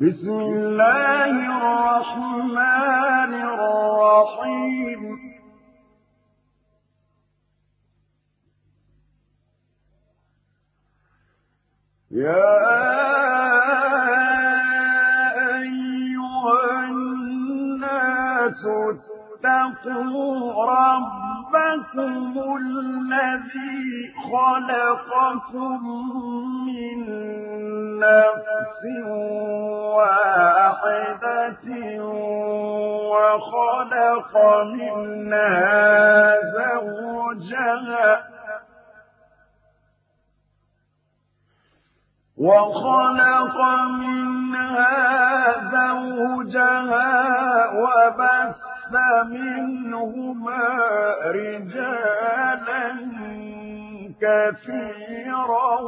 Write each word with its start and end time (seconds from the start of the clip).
بسم 0.00 0.30
الله 0.30 1.30
الرحمن 1.56 3.32
الرحيم. 3.34 5.02
يا 12.10 12.54
أيها 15.54 16.58
الناس 16.90 18.62
اتقوا 18.90 20.64
ربكم 20.64 21.23
الذي 22.56 24.14
خلقكم 24.32 25.80
من 26.66 26.98
نفس 27.98 28.82
واحدة 29.96 31.66
وخلق 33.10 34.32
منها 34.64 36.40
زوجها 36.58 38.08
وخلق 42.36 43.56
منها 43.90 44.94
زوجها 45.70 47.12
وبث 47.82 48.73
منهما 49.28 50.64
رجالا 51.24 52.84
كثيرا 54.20 55.80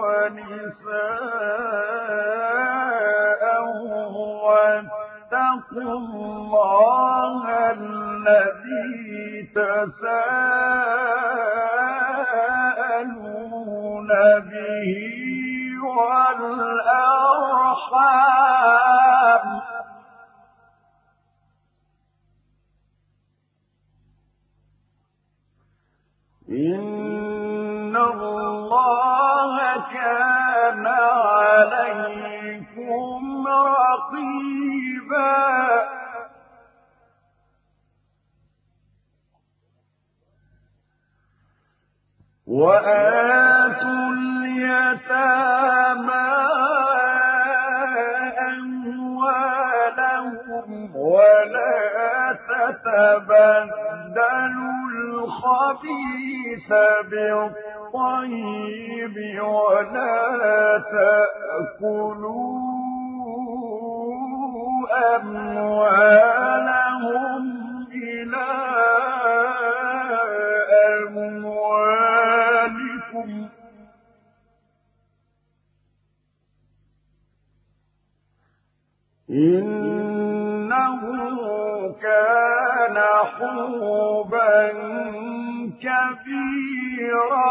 ونساء 0.00 1.30
واتقوا 4.44 5.94
الله 5.98 7.42
الذي 7.70 9.48
تساءلون 9.54 10.10
به 14.50 14.90
والأرحام. 15.96 17.20
إن 26.50 27.96
الله 27.96 29.56
كان 29.92 30.86
عليكم 30.86 32.78
رقيبا 33.48 34.60
وآتوا 42.80 44.10
اليتامى 44.12 45.20
أموالهم 49.60 50.68
ولا 50.96 52.38
تتبدلوا 52.50 54.00
الخبيث 55.30 56.68
بالطيب 57.10 59.16
ولا 59.42 60.18
تأكلوا 60.90 62.60
أموالهم 65.16 67.42
إلى 67.92 68.46
أموالكم. 71.60 73.30
إنه 79.30 81.00
كان 82.02 82.59
حوبا 82.98 84.68
كبيرا. 85.82 87.50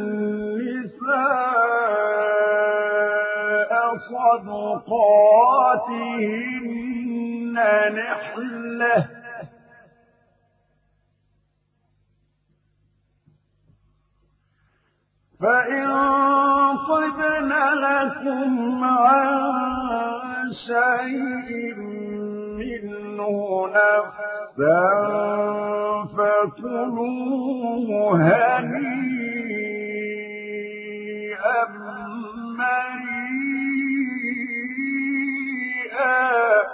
صدقاتهن 4.10 5.54
نحلة. 7.94 9.08
فإن 15.40 15.86
طبن 16.88 17.52
لكم 17.74 18.84
عن 18.84 20.52
شيء 20.52 21.74
منه 22.58 23.68
نفسا 23.68 24.84
فكلوه 26.16 27.88
هنيئا 28.16 29.14
مريئا. 35.84 36.73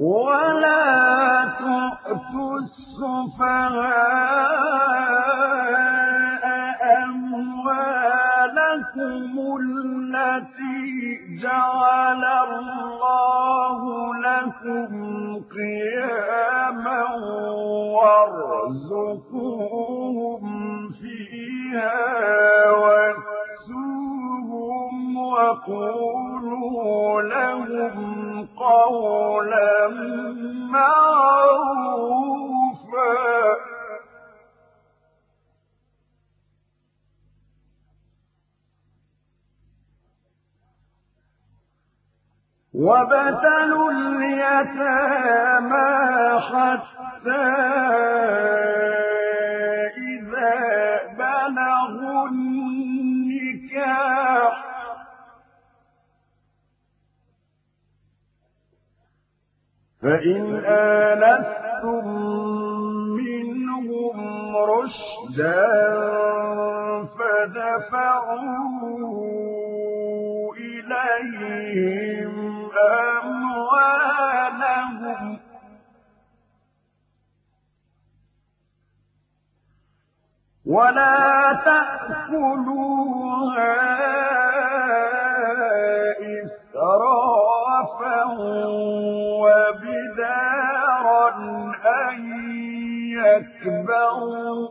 ولا 0.00 1.44
تؤتوا 1.60 2.56
السفهاء 2.64 3.64
أموالكم 7.04 8.50
التي 9.60 10.88
جعل 11.42 12.24
الله 12.24 13.80
لكم 14.14 14.90
قياما 15.56 17.02
وارزقوهم 19.20 20.44
فيها 21.00 21.92
وقولوا 25.30 27.22
لهم 27.22 28.48
قولا 28.56 29.88
معروفا. 30.70 31.50
وابتلوا 42.74 43.90
اليتامى 43.90 45.90
حتى 46.40 47.46
إذا 49.96 50.60
بلغوا 51.18 52.28
النكاح. 52.28 54.69
فإن 60.02 60.64
آنستم 60.64 62.06
منهم 63.16 64.56
رشدا 64.56 65.66
فدفعوا 67.18 68.40
إليهم 70.56 72.34
أموالهم 73.20 74.40
ولا 80.66 81.52
تأكلوها 81.64 83.10
إسرافا 86.20 88.24
يكبروا 93.60 94.68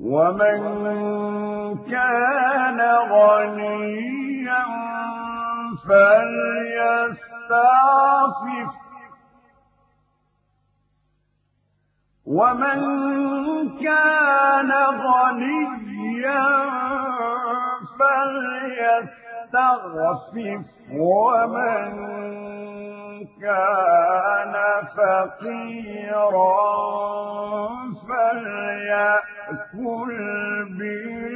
ومن 0.00 0.60
كان 1.90 2.80
غنيا 3.10 4.64
فليستعفف. 5.88 7.22
ومن 12.26 12.80
كان 13.78 14.72
غنيا 14.72 16.44
فليستغفف 19.42 19.82
ومن 20.92 21.92
كان 23.40 24.54
فقيرا 24.96 26.56
فليأكل 28.08 30.10
بالمعروف. 30.78 31.32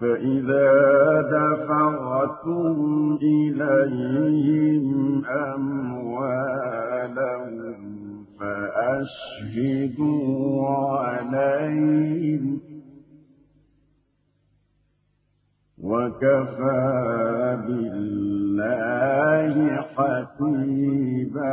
فإذا 0.00 0.72
دفعتم 1.22 2.76
إليهم 3.22 5.24
أموالهم 5.26 6.82
فأشهدوا 9.62 10.28
عليهم 10.98 12.60
وكفى 15.78 16.82
بالله 17.66 19.54
حسيبا. 19.94 21.52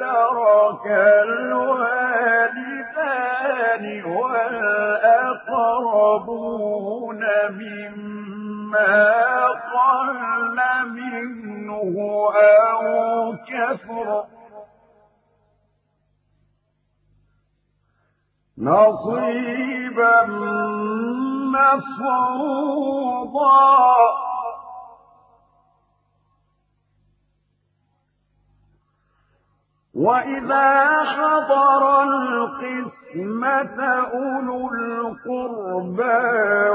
ترك 0.00 0.86
الوالدان 1.26 2.24
والأقربون 4.04 5.36
مما 7.50 9.06
قل 9.46 10.06
منه 10.84 11.94
أو 12.36 12.82
كثر. 13.48 14.24
نصيبا 18.58 20.26
مفروضا. 21.56 22.66
وإذا 29.96 31.04
حضر 31.04 32.02
القسمة 32.02 33.78
أولو 34.12 34.68
القربى 34.74 36.24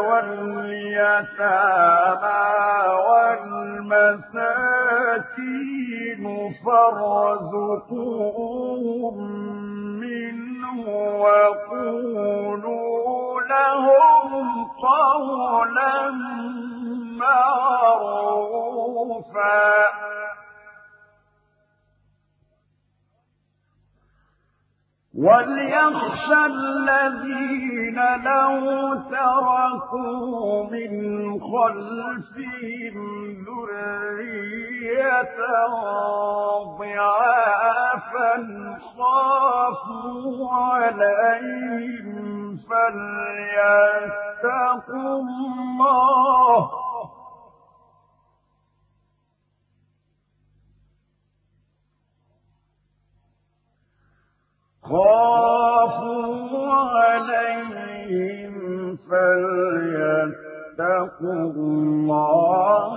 واليتامى 0.09 1.41
والمساكين 5.21 6.23
فارزقوهم 6.65 8.12
منه 10.00 10.79
وقولوا 11.21 12.62
لهم 13.41 14.47
قولا 14.81 16.11
معروفا 18.61 19.61
وليخشى 25.15 26.45
الذين 26.45 27.99
لو 28.23 28.94
تركوا 29.11 30.63
من 30.71 30.91
خلفهم 31.39 32.95
ذرية 33.45 35.37
ضعافا 36.80 38.33
خافوا 38.97 40.49
عليهم 40.51 42.18
فليتقوا 43.77 44.61
الله 45.21 46.57
خافوا 54.92 56.74
عليهم 57.04 58.54
فليتقوا 59.10 60.52
الله 61.56 62.94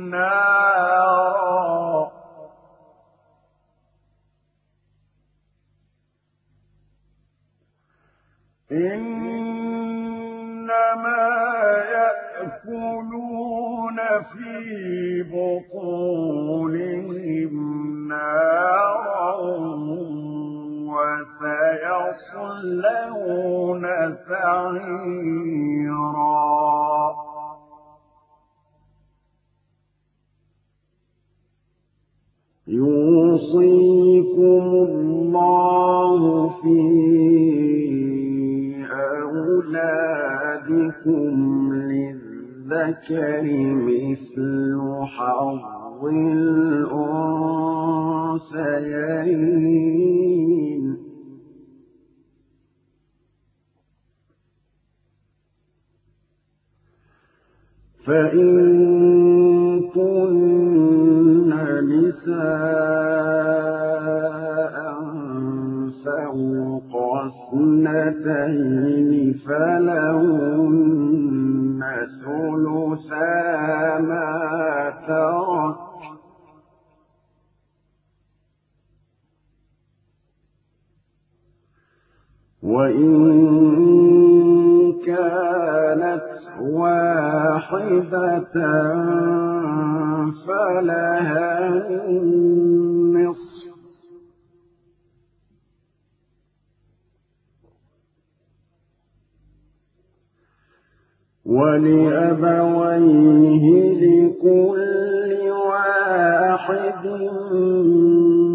نارا 0.10 2.12
إنما 8.72 9.52
يأكلون 11.92 13.98
في 14.32 14.56
بطونهم 15.24 17.54
نارا 18.08 19.32
وسيصلون 22.22 23.84
سعيرا. 24.30 26.42
يوصيكم 32.68 34.64
الله 34.88 36.22
في 36.62 36.80
أولادكم 40.92 41.74
للذكر 41.74 43.44
مثل 43.76 44.78
حظ 45.06 46.06
الأنثيين. 46.06 46.92
فإن 58.06 58.52
كن 59.94 61.54
نساء 61.82 62.82
فوق 66.92 67.16
اثنتين 67.54 69.12
فلهن 69.46 71.02
ثلثا 72.26 74.00
ما 74.00 74.30
ترك 75.08 75.76
وإن 82.64 83.12
كانت 85.06 86.30
واحدة 86.62 88.54
فلها 90.48 91.60
النصف 92.10 93.51
ولأبويه 101.46 103.14
لكل 103.94 105.32
واحد 105.70 107.06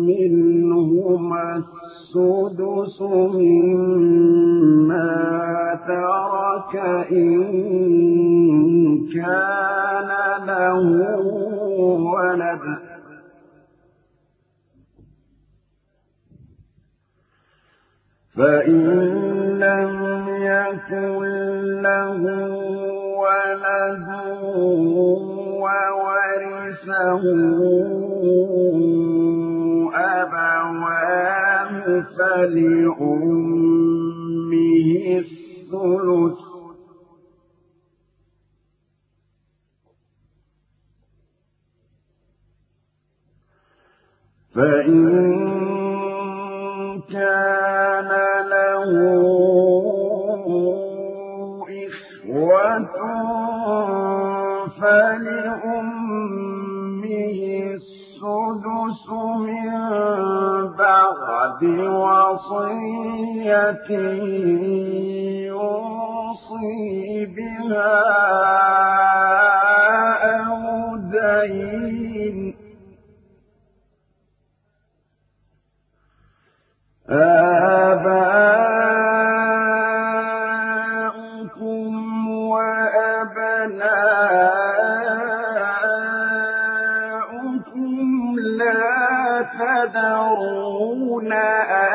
منهما 0.07 1.57
السدس 1.57 2.99
مما 3.33 4.57
ترك 5.87 6.75
إن 7.13 7.37
كان 9.15 10.11
له 10.47 10.87
ولد. 12.15 12.65
فإن 18.37 18.81
لم 19.59 19.95
يكن 20.29 21.23
له 21.83 22.66
ولد 23.57 24.09
وورثه 25.63 27.23
أبواه 29.95 31.73
فلأمه 32.19 33.37
الثلث 35.19 36.39
فإن 44.55 45.27
كان 47.13 48.11
له 48.51 48.91
إخوة 51.87 53.36
فلأمه 55.77 56.67
السدس 57.75 59.05
من 59.39 59.71
بعد 60.79 61.63
وصية 62.05 63.89
يوصي 65.47 67.27
بها 67.27 67.95
أو 70.39 70.97
دين 70.97 72.37
آباؤكم 77.09 78.86
تدرون 90.27 91.33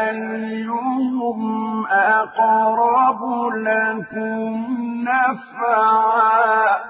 أيهم 0.07 1.41
أقرب 1.87 3.21
لكم 3.55 5.03
نفعا 5.03 6.81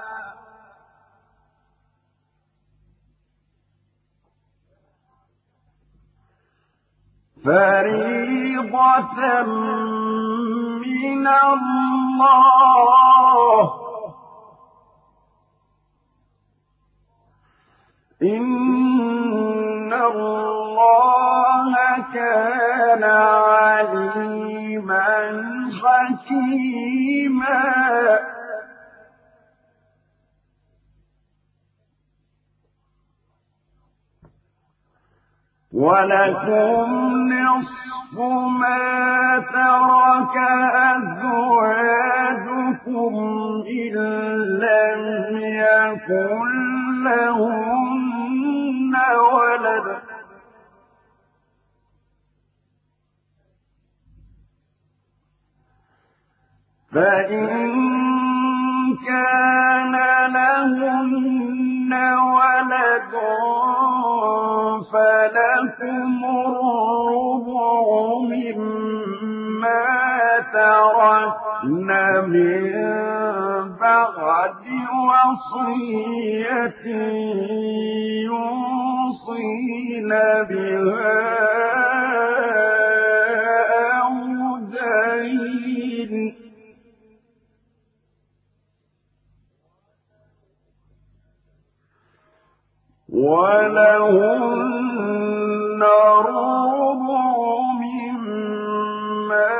فريضة 7.72 9.42
من 10.82 11.26
الله 11.26 12.22
الله 19.92 21.74
كان 22.14 23.04
عليما 23.04 25.08
حكيما 25.82 27.62
ولكم 35.72 37.32
نصف 37.32 38.18
ما 38.60 39.38
ترك 39.52 40.36
أزواجكم 40.96 43.14
إن 43.70 43.94
لم 44.62 45.02
يكن 45.40 46.48
لهن 47.04 48.11
ولد. 49.34 50.02
فإن 56.94 57.48
كان 59.06 59.92
لهن 60.32 61.92
ولد 62.18 63.12
فلكم 64.92 66.24
الربع 66.46 67.62
مما 68.30 69.92
تركن 71.62 71.88
من 72.26 72.72
بعد 73.78 74.64
وصية 75.06 76.84
يوصين 79.12 80.08
بها 80.48 81.22
أو 84.00 84.16
دين. 84.58 86.14
ولهن 93.72 94.62
ربع 96.18 97.34
مما 97.82 99.52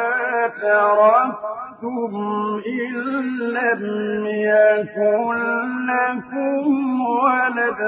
تركتم 0.62 1.51
أَشْرَكْتُمْ 1.83 2.62
إِن 2.67 2.95
لَّمْ 3.39 3.83
يَكُن 4.27 5.39
لَّكُمْ 5.87 7.01
وَلَدٌ 7.01 7.81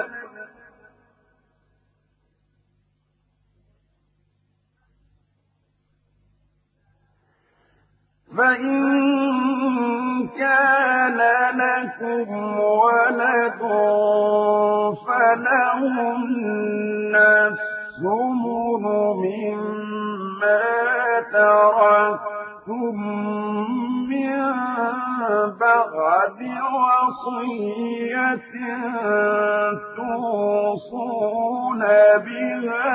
فَإِن 8.36 8.82
كَانَ 10.28 11.18
لَكُمْ 11.54 12.30
وَلَدٌ 12.58 13.60
فَلَهُنَّ 15.06 16.34
الثُّمُنُ 17.46 18.84
مِمَّا 19.24 20.62
تَرَكْتُم 21.32 22.98
بَعْدِ 25.60 26.40
وَصِيَّةٍ 26.84 28.52
تُوصُونَ 29.96 31.82
بِهَا 32.26 32.92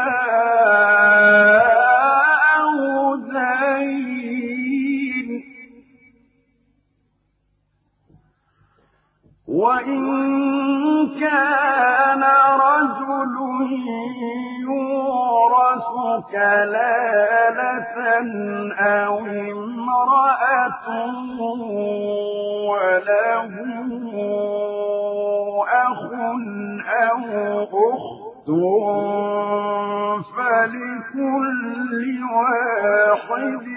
أَوْ 2.59 2.75
دَيْنٍ 3.15 5.29
ۗ. 5.39 5.41
وَإِن 9.47 10.03
كَانَ 11.19 12.23
رَجُلٌ 12.65 13.35
يُورَثُ 14.69 15.87
كَلَالَةً 16.31 17.95
أَوْ 18.79 19.17
امْرَأَةٌ 19.19 20.87
وَلَهُ 22.69 23.51
أَخٌ 25.87 26.01
أَوْ 27.09 27.21
أُخْتٌ. 27.63 28.49
فَلِكُلِّ 30.37 32.03
وَاحِدٍ 32.37 33.67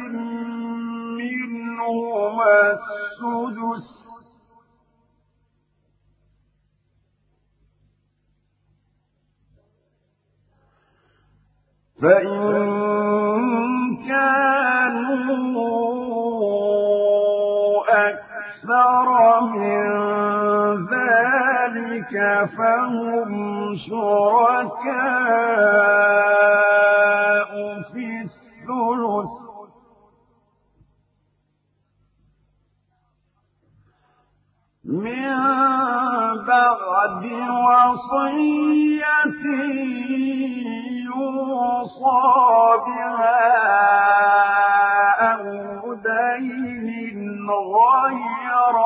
مِّنْهُمَا 1.20 2.54
السُّدُسُ 2.72 3.86
ۚ. 3.98 4.01
فَإِن 12.02 12.42
كَانُوا 14.08 15.62
أَكْثَرَ 18.08 19.08
مِن 19.40 19.82
ذَٰلِكَ 20.90 22.14
فَهُمْ 22.58 23.30
شُرَكَاءُ 23.86 24.82
مِن 34.92 35.32
بَعْدِ 36.46 37.24
وَصِيَّةٍ 37.64 39.44
يُوصَىٰ 41.08 42.52
بِهَا 42.86 43.40
أَوْ 45.32 45.44
دَيْنٍ 45.94 46.88
غَيْرَ 47.80 48.76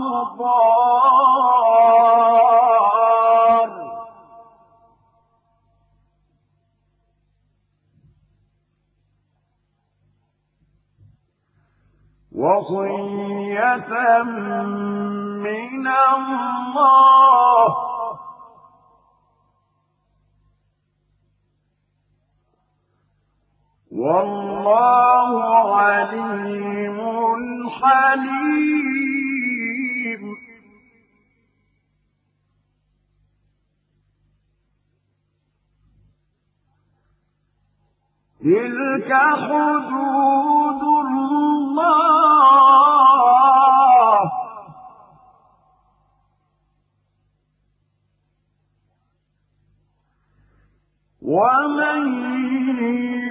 مُضَارٍّ 0.00 1.18
ۚ. 2.36 2.37
وَصِيَّةً 12.38 13.92
مِّنَ 15.42 15.86
اللَّهِ 15.86 17.68
ۗ. 17.68 17.76
وَاللَّهُ 23.90 25.30
عَلِيمٌ 25.76 26.98
حَلِيمٌ. 27.80 29.18
تِلْكَ 38.40 39.10
حُدُودُ 39.12 40.82
اللَّهِ 40.82 41.17
ۚ 41.17 41.17
وَمَن 51.28 52.00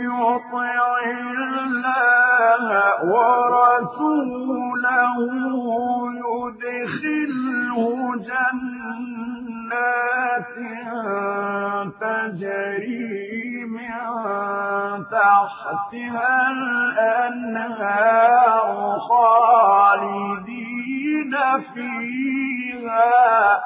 يُطِعِ 0.06 0.78
اللَّهَ 1.18 2.68
وَرَسُولَهُ 3.14 4.38
يُدْخِلْهُ 6.26 7.78
جَنَّاتٍ 9.68 10.56
تَجْرِي 12.02 13.66
مِن 13.66 13.96
تَحْتِهَا 15.12 16.34
الْأَنْهَارُ 16.52 17.98
خَالِدِينَ 19.10 20.54
فِيهَا 21.74 23.16
ۚ. 23.58 23.60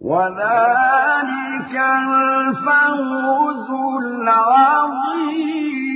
وَذَٰلِكَ 0.00 1.74
الْفَوْزُ 1.76 3.68
الْعَظِيمُ. 4.02 5.91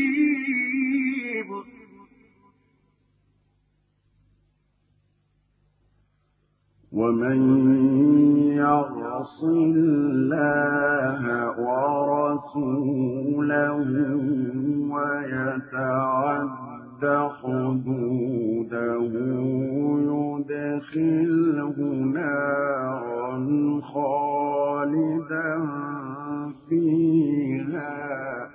وَمَن 6.96 7.40
يَعْصِ 8.56 9.44
اللَّهَ 9.44 11.20
وَرَسُولَهُ 11.66 13.10
وَيَتَعَدَّ 14.94 16.56
حُدُودَهُ 17.42 19.12
يُدْخِلْهُ 20.10 21.76
نَارًا 22.16 23.34
خَالِدًا 23.92 25.50
فِيهَا 26.68 28.45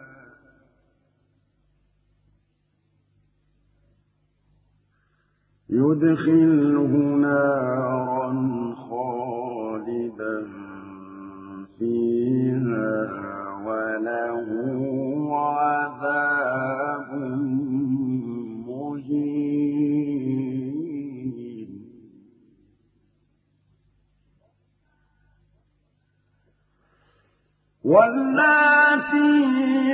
يُدْخِلْهُ 5.72 6.92
نَارًا 7.28 8.32
خَالِدًا 8.76 10.38
فِيهَا 11.80 12.92
وَلَهُ 13.66 14.48
عَذَابٌ 15.38 16.31
وَاللَّاتِي 27.84 29.42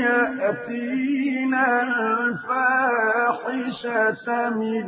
يَأْتِينَ 0.03 1.53
الْفَاحِشَةَ 1.55 2.69
مِن 4.49 4.87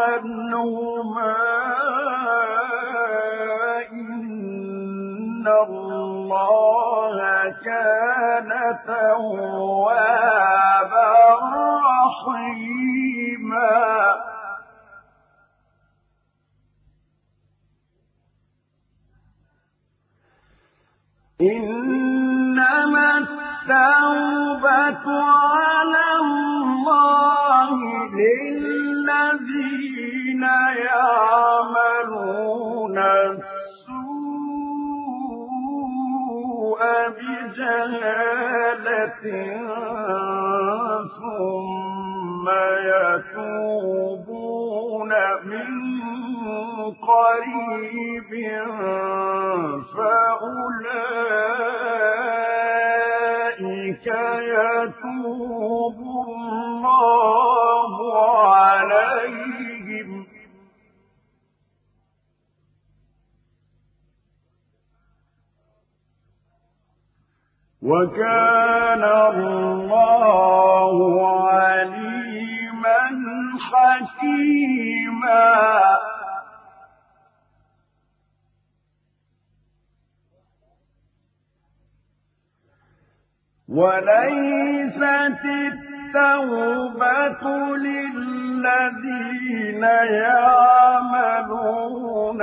عنهما 0.00 1.36
إن 3.92 5.46
الله 5.48 7.18
كان 7.64 8.50
توابا 8.86 9.96
رحيما. 12.16 13.76
إنما 21.40 23.45
التوبة 23.66 25.06
على 25.22 26.06
الله 26.20 27.70
للذين 28.86 29.62
يعملون 30.86 32.16
السوء 32.98 33.50
بجهالة 37.18 38.42
ثم 41.18 42.46
يتوبون 43.26 44.32
من 45.44 45.70
قريب 46.94 48.30
فأولئك 51.06 51.76
يتوب 54.40 55.98
الله 56.28 57.94
عليهم. 58.54 60.26
وكان 67.82 69.04
الله 69.04 70.96
عليما 71.48 72.98
حكيما. 73.72 75.46
وليست 83.68 85.44
التوبة 85.44 87.44
للذين 87.76 89.82
يعملون 90.22 92.40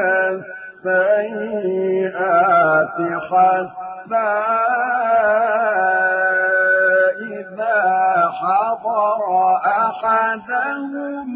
السيئات 0.86 2.97
حتى 3.31 4.33
إذا 7.21 7.81
حضر 8.41 9.21
أحدهم 9.65 11.29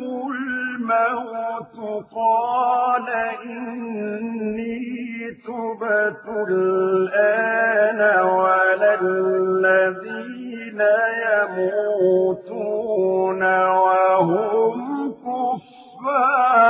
الموت 0.91 1.77
قال 2.15 3.07
إني 3.45 4.79
تبت 5.47 6.25
الآن 6.49 7.99
ولا 8.25 8.93
الذين 9.01 10.81
يموتون 11.57 13.41
وهم 13.65 14.77
كفار. 16.07 16.67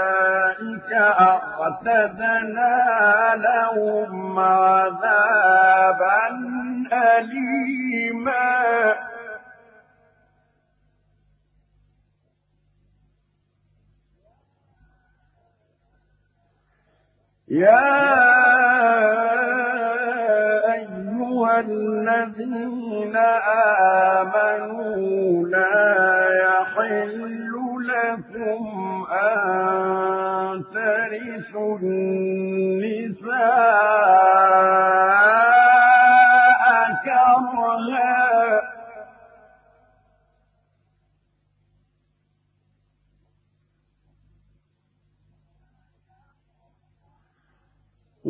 أولئك 0.00 0.90
أعتدنا 0.92 2.79
لهم 3.36 4.38
عذابا 4.38 6.28
أليما. 6.92 8.60
يا 17.50 18.10
أيها 20.72 21.60
الذين 21.60 23.16
آمنوا 24.26 25.48
لا 25.48 26.28
يحل 26.44 27.52
لكم 27.82 28.62
أن 29.12 30.64
ترثوا 30.74 31.78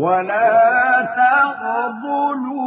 ولا 0.00 1.02
تقبلوهن 1.20 2.60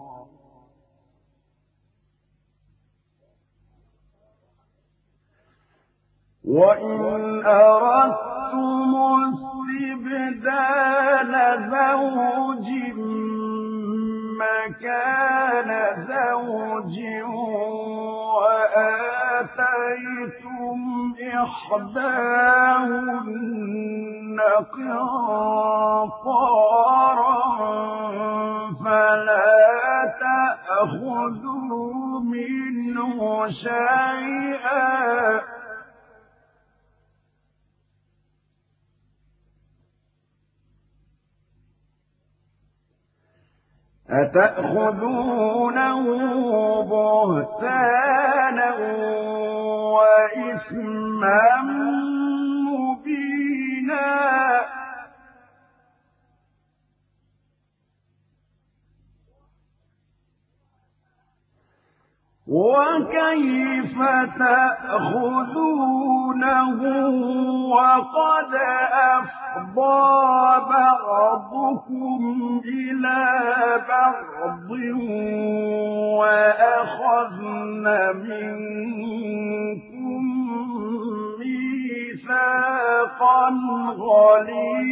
وإن 6.51 7.45
أردتم 7.45 8.91
استبدال 10.11 11.33
زوج 11.71 12.67
مكان 14.41 15.69
زوج 16.07 16.95
وآتيتم 19.61 20.79
إحداهن 21.43 23.21
قنطارا 24.73 26.11
فلا 28.85 29.55
تأخذوا 30.21 32.19
منه 32.19 33.19
شيئا 33.47 34.81
أتأخذونه 44.11 46.03
بهتانا 46.83 48.75
وإثما 49.95 51.41
مبينا 52.67 54.11
وكيف 62.51 63.95
تأخذونه 64.39 65.61
وقد 67.71 68.51
أفضى 69.15 70.11
بعضكم 70.69 72.19
إلى 72.65 73.23
بعض 73.89 74.69
وأخذن 76.19 77.85
منكم 78.27 80.21
ميثاقا 82.19 82.61
غليظا. 83.97 84.91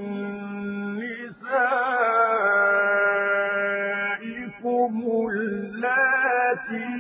نسائكم 4.04 4.94
اللاتي 5.30 6.92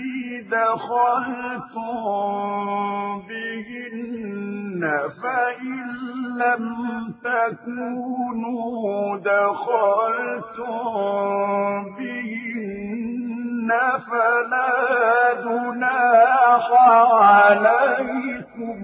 دخلتم 0.52 2.04
بهن 3.28 4.82
فإن 5.24 6.13
لم 6.38 7.14
تكونوا 7.24 9.18
دخلتم 9.18 10.84
بهن 11.98 13.70
فلا 14.08 14.74
جناح 15.44 16.66
عليكم. 17.22 18.80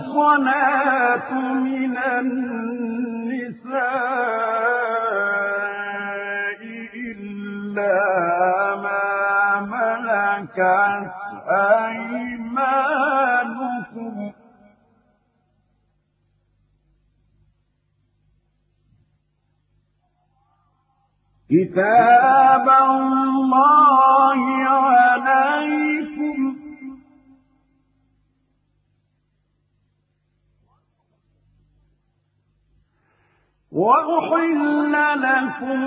والمحصنات 0.00 1.32
من 1.32 1.98
النساء 1.98 3.70
ما 8.82 9.60
ملكت 9.60 11.10
أيمانكم. 11.50 12.80
كتاب 21.50 22.66
الله 22.68 24.40
عليكم. 24.66 26.59
وأحل 33.72 34.92
لكم 35.22 35.80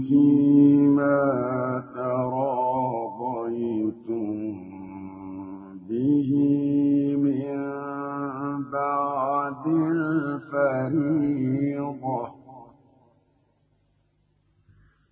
فيما 0.09 1.21
ترى 1.95 2.54
من 7.17 7.59
بعد 8.73 9.67
الفريضة 10.47 12.25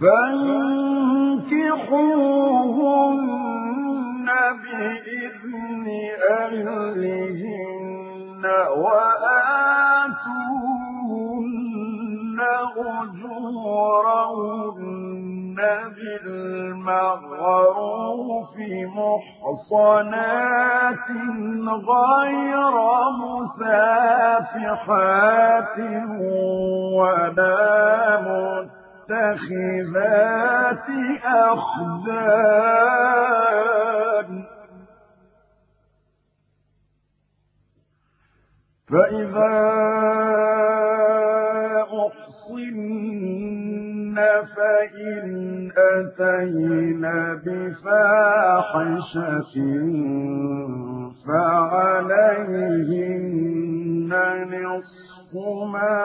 فانكحوهن 0.00 1.08
بإذن 4.62 5.86
أهلهن. 6.30 7.97
وآتوهن 8.84 10.38
أجورهن 12.86 14.38
بالمعروف 15.96 17.24
محصنات 18.98 20.28
غير 21.90 22.76
مسافحات 24.38 24.96
ولا 26.98 28.20
مت 28.20 28.78
متخذات 29.08 30.88
أخدان. 31.24 32.68
فإذا 38.90 39.54
أحصن 42.06 43.18
فإن 44.56 45.26
أتين 45.76 47.04
بفاحشة 47.44 48.74
فعليهن 52.88 54.12
نصف 54.50 55.32
ما 55.72 55.96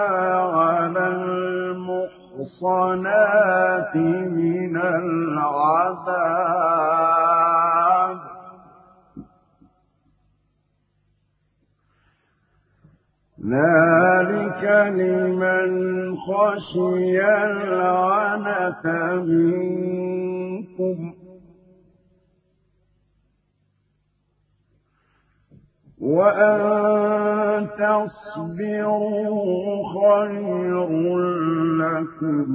على 0.54 1.06
المحصنات 2.44 2.94
من 3.96 4.76
العذاب 4.78 6.04
ذلك 13.44 14.64
لمن 14.96 15.72
خشي 16.16 17.20
العنة 17.22 18.86
منكم. 19.24 20.98
وأن 26.02 27.68
تصبروا 27.80 29.24
خير 29.94 30.89
لكم 31.80 32.50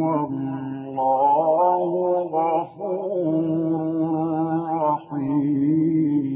والله 0.00 1.90
غفور 2.32 3.46
رحيم. 4.82 6.35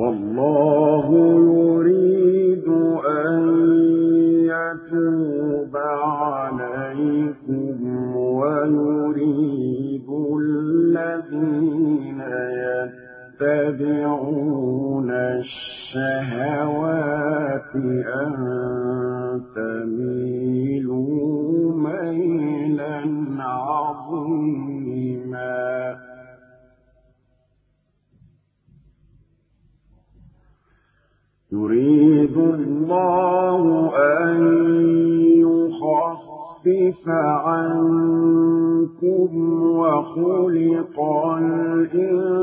والله 0.00 1.06
يريد 1.36 2.68
أن 3.28 3.40
يتوب 4.48 5.74
عليكم 6.16 7.76
ويريد 8.16 10.08
الذين 10.40 12.20
يتبعون 13.40 15.10
الشهوات 15.40 16.62
أن 18.24 18.32
تميلوا 19.56 21.10
ميلا 21.76 22.98
عظيما. 23.38 24.79
يريد 31.52 32.36
الله 32.36 33.92
أن 33.96 34.36
يخفف 35.42 37.08
عنكم 37.46 39.30
وخلق 39.78 41.00
الإنسان 41.38 42.40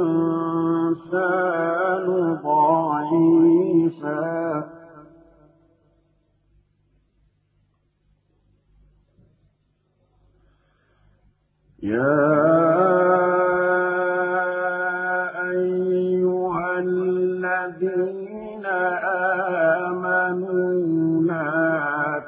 ضعيفا. 2.43 4.27
يا 11.83 13.36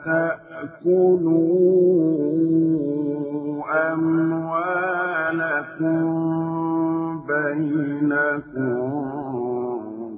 تأكلوا 0.06 1.60
أموالكم 3.94 6.00
بينكم 7.28 8.80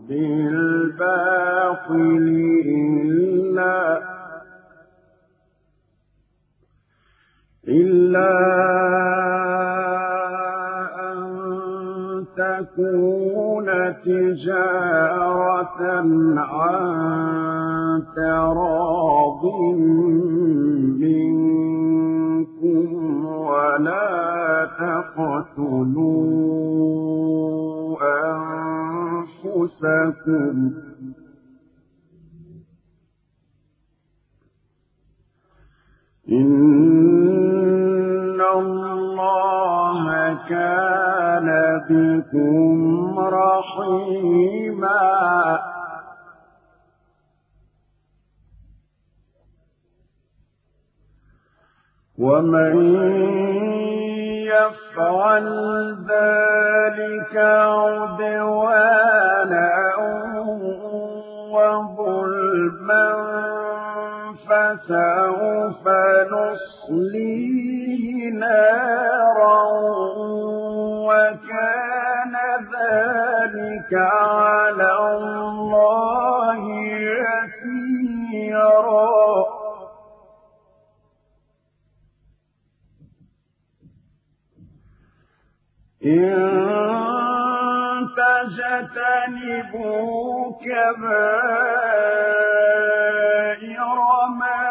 بالباطل 0.10 2.26
إلا 2.66 4.02
إلا 7.68 8.32
أن 11.12 11.20
تكون 12.38 13.68
تجارة 14.06 15.82
عن 16.38 17.71
تراض 18.16 19.44
منكم 21.00 22.89
ولا 23.26 24.10
تقتلوا 24.80 26.12
أنفسكم. 29.56 30.56
إن 36.32 37.32
الله 38.60 40.04
كان 40.50 41.48
بكم 41.89 43.20
رحيما. 43.20 45.02
ومن 52.22 52.76
يفعل 54.46 55.48
ذلك 56.10 57.36
عدوانا 57.82 58.92
وظلما 61.52 63.08
فسوف 64.48 65.84
نصليه 66.32 68.04
نارا 68.34 69.64
وكان 71.08 72.36
ذلك 72.74 73.92
على 73.94 74.92
الله 75.18 76.60
يسيرا 78.42 79.51
إن 86.06 86.32
تجتنبوا 88.52 89.91
كبائر 90.62 91.02
ما 94.39 94.66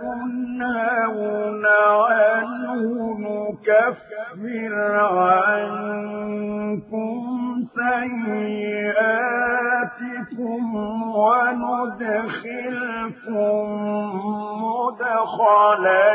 تنهون 0.00 1.64
عنه 1.66 2.82
نكفر 3.18 4.74
عنكم 5.00 6.34
سيئاتكم 7.74 9.04
وندخلكم 11.16 12.34
مدخلا 14.64 16.14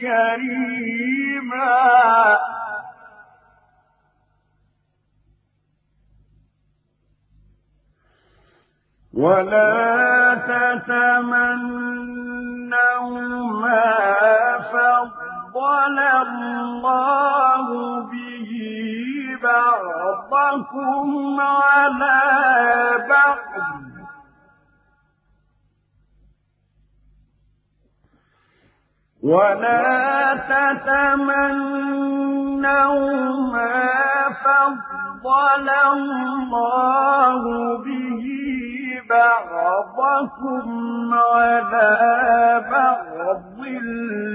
كريما 0.00 1.76
ولا 9.16 10.34
تتمنوا 10.34 11.16
ما 13.62 14.58
فضل 14.72 15.98
الله 15.98 17.66
به 18.12 18.50
بعضكم 19.42 21.08
على 21.40 22.20
بعض. 23.08 23.36
ولا 29.22 30.34
تتمنوا 30.52 31.56
ما 33.52 33.76
فضل 34.44 35.68
الله 35.92 37.42
به 37.84 38.55
بعضكم 39.16 40.66
على 41.14 41.90
بعض 42.70 43.58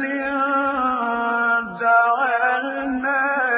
جعلنا 1.81 3.54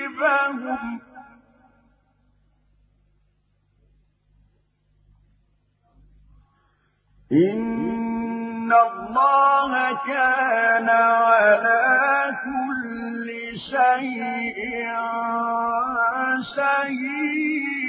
إن 7.32 8.72
الله 8.72 9.72
كان 10.06 10.88
على 10.88 11.84
كل 12.44 13.28
شيء 13.70 14.58
شهيدا 16.56 17.87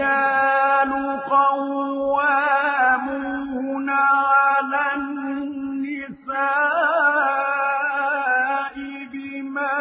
الرجال 0.00 0.92
قوامون 2.10 3.10
على 3.90 4.82
النساء 4.94 6.30
بما 9.12 9.76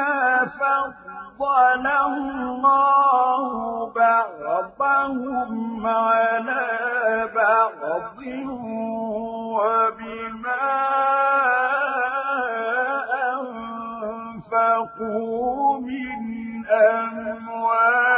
فضل 0.59 1.85
الله 1.87 3.43
بعضهم 3.93 5.87
على 5.87 6.67
بعض 7.35 8.17
وبما 9.59 10.79
من 15.79 16.21
أموالهم 16.91 18.09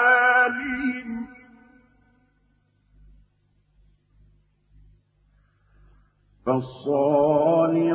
فالصالحات 6.45 7.91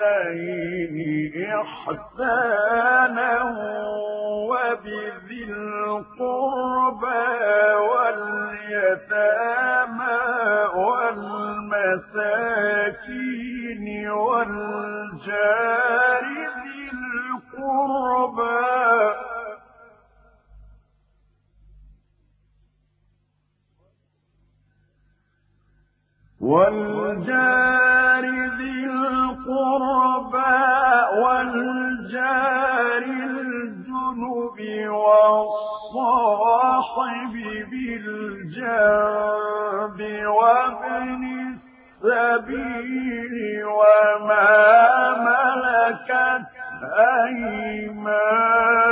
وبالوالدين 0.05 0.97
إحسانا 1.61 3.35
وبذي 4.51 5.43
القربى 5.51 7.29
واليتامى 7.91 9.35
والمساكين 12.75 13.85
والجار 14.11 15.85
القربى 17.65 19.15
والجار 26.95 28.25
ذي 28.59 28.87
القربى 28.87 30.55
والجار 31.23 33.03
الجنب 33.03 34.59
والصاحب 34.89 36.15
بالجنب 37.71 38.69
وابن 40.27 41.23
السبيل 42.05 43.35
وما 43.65 44.51
ملكت 45.27 46.54
أيمانكم؟ 48.15 48.85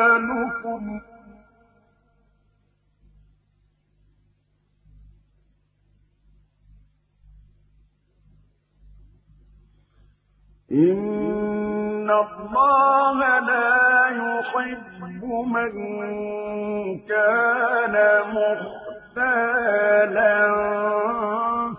إن 10.72 12.10
الله 12.10 13.38
لا 13.38 14.08
يحب 14.08 15.24
من 15.24 15.72
كان 17.08 17.96
مختالا 18.34 19.72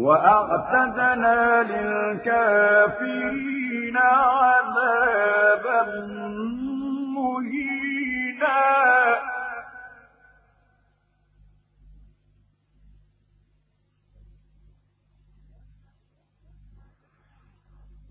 وأعتدنا 0.00 1.62
للكافرين 1.62 3.10
عذابا 3.96 5.82
مهينا. 7.16 8.60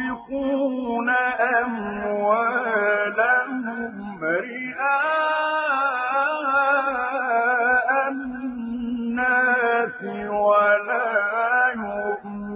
أموالهم 1.64 2.94
رئاء 4.24 5.71
ولا 10.28 11.10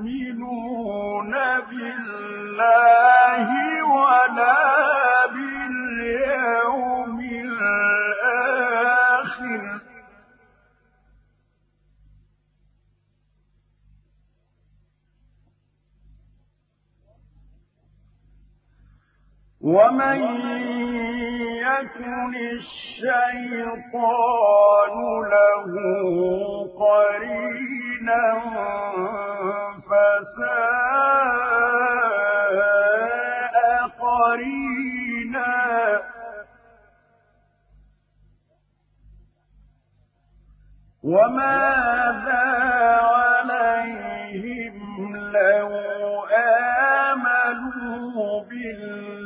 يؤمنون 0.06 1.32
بالله 1.70 3.48
ولا 3.84 4.95
ومن 19.66 20.20
يكن 21.66 22.32
الشيطان 22.36 23.66
له 25.32 25.72
قرينا 26.78 28.24
فساء 29.88 30.76
قرينا. 34.00 35.54
وماذا 41.02 42.46
عليهم 43.16 44.76
لو 45.16 45.70
آمنوا 47.10 48.42
بالله 48.48 49.25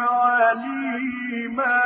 عليما 0.00 1.82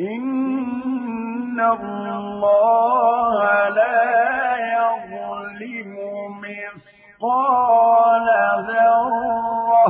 إن 0.00 1.60
الله 1.60 3.68
لا 3.68 4.56
يظلم 4.76 5.94
مثقال 6.40 8.26
ذرة. 8.68 9.86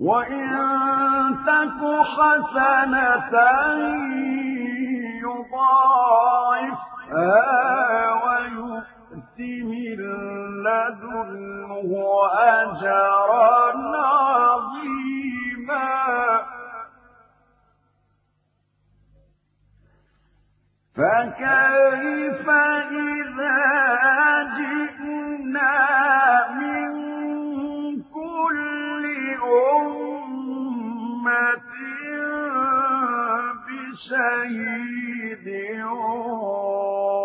وإن 0.00 0.48
تك 1.46 1.80
حسنة 2.14 3.34
يضاعفها 5.24 6.76
ويؤت 8.24 9.38
من 9.38 10.00
أجرا 12.38 13.56
عظيما. 14.06 15.16
فكيف 20.96 22.46
إذا 22.90 23.60
جئنا 24.56 25.76
من 26.50 26.92
كل 28.02 29.04
أمة 29.76 31.65
بشهيد 33.96 35.48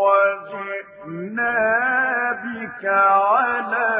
وجئنا 0.03 1.57
بك 2.43 2.85
على 2.85 3.91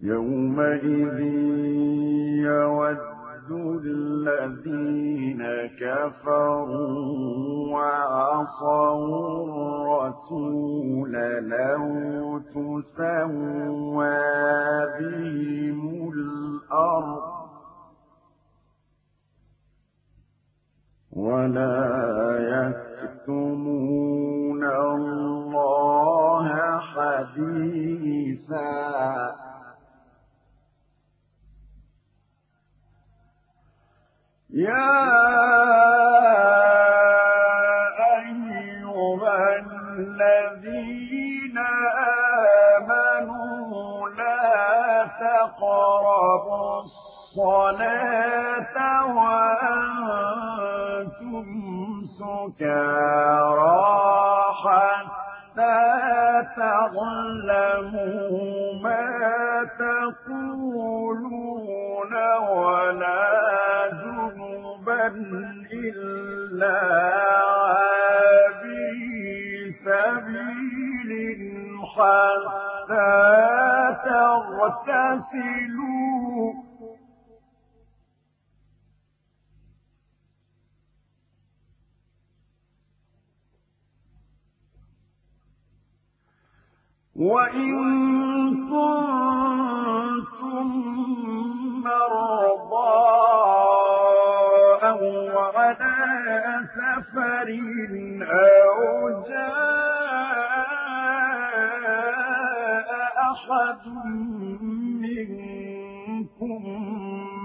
يومئذ 0.00 1.20
يود 2.44 3.84
الذين 4.28 5.42
كفروا 5.80 7.28
وعصوا 7.72 9.44
الرسول 9.44 11.12
لو 11.42 12.38
تسوى 12.38 14.20
بهم 15.00 15.78
الأرض 16.12 17.38
ولا 21.12 21.78
يكتمون 23.18 24.64
الله 24.64 26.46
حديثا 26.80 28.68
يا 34.50 34.98
أيها 38.16 39.56
الذين 39.98 41.58
آمنوا 42.78 44.08
لا 44.08 45.04
تقربوا 45.20 46.80
الصلاة 46.82 48.76
وأنتم 49.16 50.38
سكارى 52.18 53.78
حتى 54.64 55.80
تعلموا 56.56 58.32
ما 58.82 59.08
تقولون 59.78 61.32
ولا 62.48 63.28
إلا 65.72 66.78
عابري 68.08 69.02
سبيل 69.84 71.10
حتى 71.96 73.16
تغتسلوا. 74.04 75.48
وإن 87.18 87.74
كنتم 88.70 89.88
سفر 97.18 97.50
أو 98.22 99.08
جاء 99.28 99.58
أحد 103.32 103.84
منكم 105.02 106.62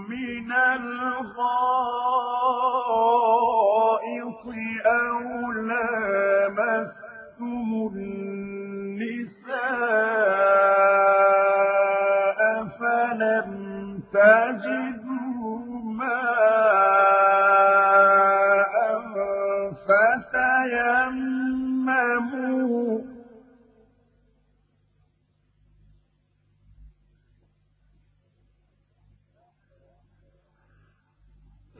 من 0.10 0.50
الغائط 0.52 2.03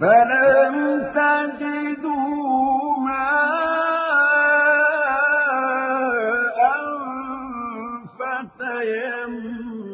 فلم 0.04 0.76
تجدوا 1.16 2.98
ماء 3.08 3.34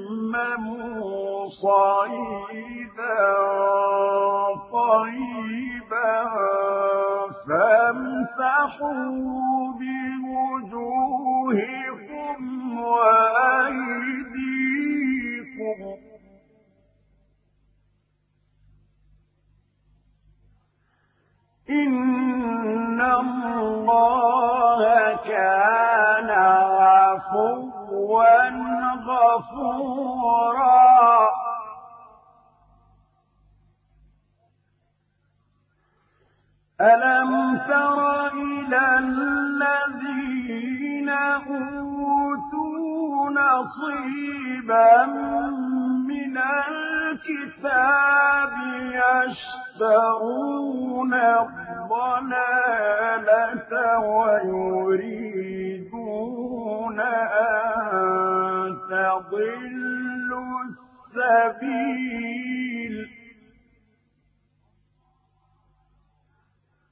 فتيمموا 0.10 1.48
صعيدا 1.64 3.22
طيبا 4.74 6.14
فامسحوا 7.48 9.10
غفورا 29.40 31.30
ألم 36.82 37.58
تر 37.68 38.28
إلى 38.34 38.98
الذين 39.00 40.30
أوتوا 41.10 42.30
نصيبا 43.30 45.06
من 46.08 46.38
الكتاب 46.68 48.52
يشترون 49.80 50.34
الضلالة 51.14 52.50
ويريدون 54.00 55.40
أن 57.00 58.78
تضلوا 58.90 60.60
السبيل. 61.16 62.96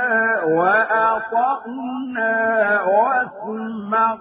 وأطعنا 0.59 2.33
واسمع 2.83 4.17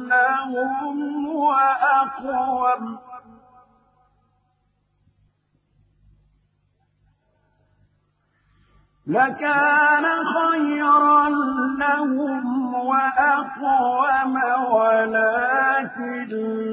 لهم 0.08 0.96
وأقوم. 1.36 3.09
لكان 9.06 10.04
خيرا 10.24 11.28
لهم 11.80 12.74
وأقوم 12.74 14.34
ولكن 14.72 16.28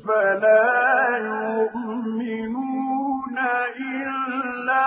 فلا 0.06 1.18
يؤمنون 1.18 2.58
إلا 3.80 4.86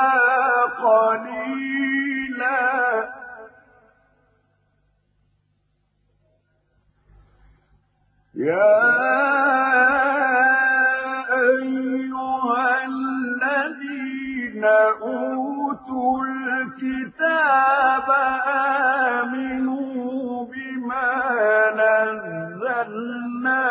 قليلا. 0.66 2.62
يا 8.36 8.92
أوتوا 14.66 16.26
الكتاب 16.26 18.08
آمنوا 19.22 20.46
بما 20.46 21.12
نزلنا 21.82 23.64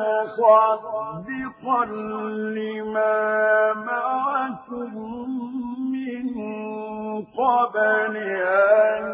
مصدقا 0.00 1.84
لما 2.54 3.72
معكم 3.72 4.92
من 5.92 6.24
قبل 7.24 8.14
أن 8.16 9.04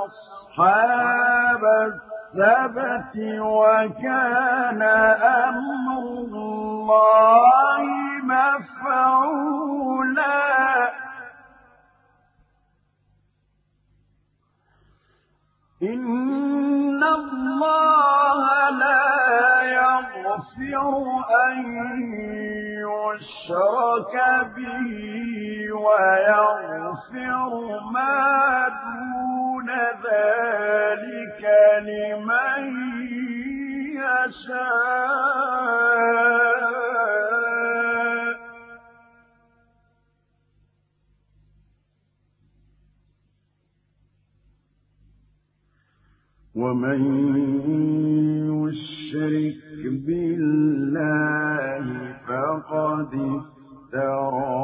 أصحاب 0.04 1.64
السبت 1.64 3.16
وكان 3.40 4.82
أمر 5.22 6.00
الله 6.24 7.82
مفعولا 8.22 9.70
إن 15.82 17.02
الله 17.04 18.70
لا 18.70 19.39
يغفر 20.16 20.92
أن 21.46 21.58
يشرك 22.86 24.14
به 24.56 24.92
ويغفر 25.72 27.50
ما 27.92 28.68
دون 28.68 29.68
ذلك 30.10 31.42
لمن 31.82 32.62
يشاء. 37.40 38.40
ومن 46.54 47.00
يشرك 48.68 49.69
بالله 49.86 51.84
فقد 52.28 53.10
افترى 53.14 54.60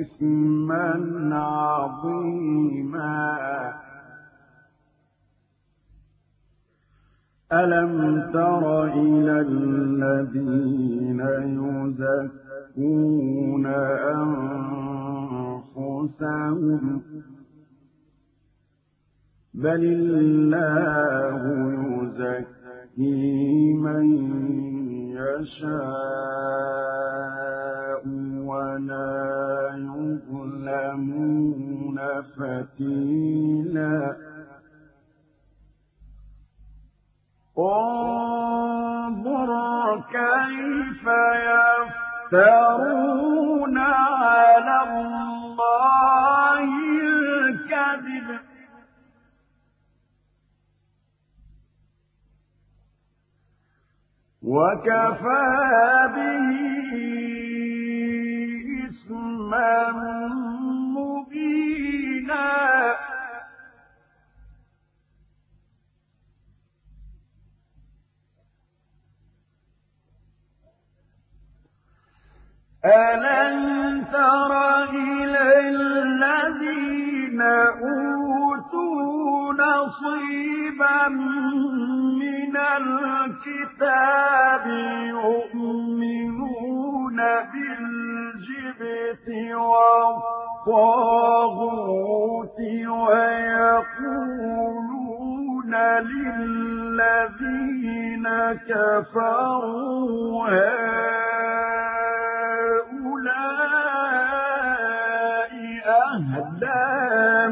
إثما 0.00 0.90
عظيما. 1.36 3.14
ألم 7.52 7.94
تر 8.32 8.84
إلى 8.84 9.40
الذين 9.40 11.20
يزكون 12.76 13.66
أنفسهم 15.76 17.02
بل 19.54 19.84
الله 19.84 21.42
يزكي 22.02 23.72
من 23.72 24.06
يشاء 25.14 26.84
ولا 28.50 29.14
يظلمون 30.34 31.98
فتيلا 32.36 34.16
انظر 37.58 39.50
كيف 40.12 41.04
يفترون 42.32 43.76
على 43.78 44.78
الله 44.82 46.68
الكذب 47.00 48.43
وكفى 54.44 56.08
به 56.16 56.48
إثما 58.84 59.72
مبينا. 60.96 62.54
ألم 72.84 74.04
تر 74.12 74.52
إلى 74.84 75.44
الذين 75.68 77.40
أوتوا 77.82 79.14
نصيبا 79.52 81.08
من 81.08 82.56
الكتاب 82.76 84.64
يؤمنون 85.08 86.44
بالجبت 87.52 89.26
والطاغوت 89.54 90.44
الطاغوت 90.66 92.58
ويقولون 92.88 94.14
للذين 96.00 97.46
كفروا 98.68 100.48
هؤلاء 100.48 101.24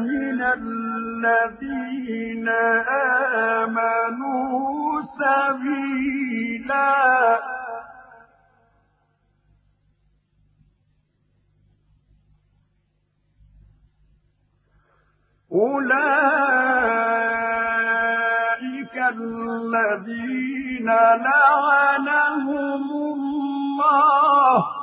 من 0.03 0.41
الذين 0.41 2.49
آمنوا 3.59 5.01
سبيلا. 5.19 6.93
أولئك 15.51 16.15
الذين 18.97 20.85
لعنهم 20.85 22.83
الله. 22.91 24.82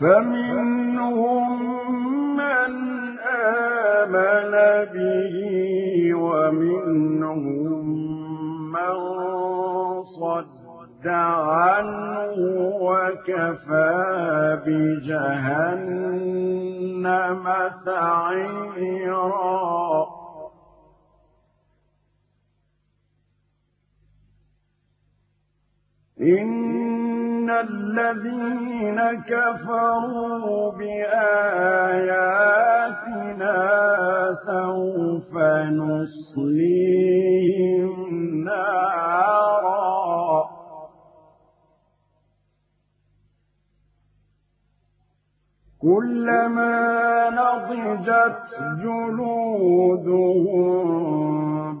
فمنهم 0.00 1.48
من 2.36 2.99
آمن 3.40 4.52
به 4.92 5.34
ومنهم 6.14 7.84
من 8.72 8.96
صد 10.04 11.06
عنه 11.06 12.36
وكفى 12.80 13.96
بجهنم 14.66 16.24
سعيرا. 17.84 19.30
إن 26.22 27.50
الذين 27.50 29.00
كفروا 29.28 30.72
بآياتنا 30.72 31.20
سوف 34.46 35.36
نصليهم 35.80 36.90
نارا 38.44 39.80
كلما 45.78 47.30
نضجت 47.30 48.46
جلودهم 48.82 50.60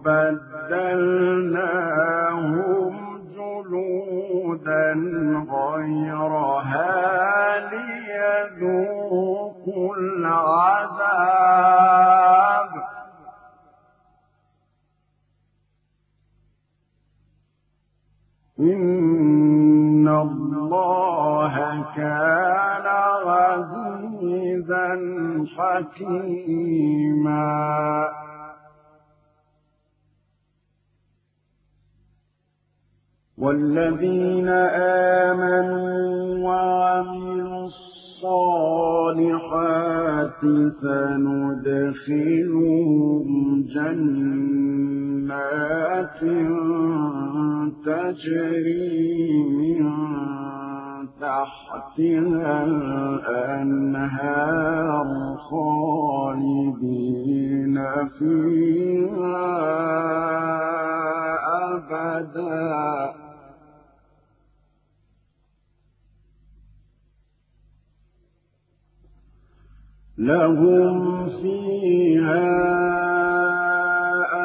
بدلناهم 0.02 1.40
جلودا 4.54 4.92
غيرها 5.50 6.90
ليذوقوا 8.58 9.96
العذاب. 9.96 10.90
إن 18.60 20.08
الله 20.08 21.54
كان 21.96 22.86
عزيزا 23.26 24.88
حكيما. 25.56 27.40
والذين 33.40 34.48
آمنوا 35.28 36.48
وعملوا 36.48 37.64
الصالحات 38.20 39.20
سندخلهم 40.82 42.26
جنات 43.74 45.00
تجري 47.84 49.42
من 49.50 49.84
تحتها 51.20 52.56
الأنهار 53.24 54.18
خالدين 55.50 56.96
فيها 58.18 59.50
أبداً. 61.74 63.19
لهم 70.20 71.28
فيها 71.28 72.50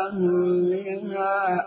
أهلها 0.00 1.66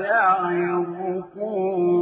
نعم 0.02 0.44
يعظكم. 0.62 2.01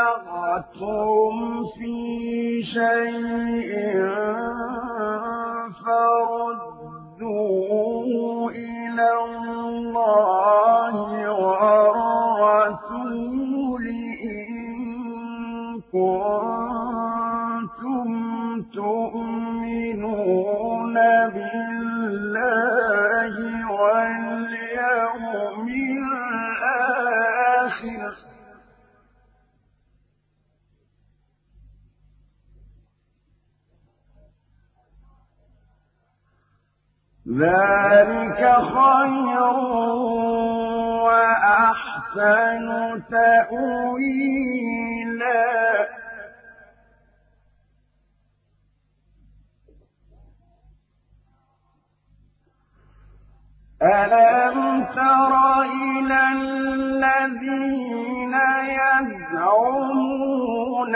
تنازعتم 0.05 1.65
في 1.79 1.97
شيء 2.63 3.71
فردوا 7.15 8.51
إلى 8.51 9.09
الله 9.25 10.95
والرسول 11.41 12.85
إن 14.25 14.45
كنتم 15.93 17.31
تؤمنون 18.75 20.15
بالله 21.35 22.15
واليوم 23.73 25.69
الآخر 26.53 26.95
ذلك 37.29 38.41
خير 38.77 39.41
وأحسن 41.09 42.67
تأويلا. 43.11 44.65
ألم 53.83 54.59
تر 54.97 55.33
إلى 55.63 56.21
الذين 56.33 58.35
يزعمون 58.81 60.95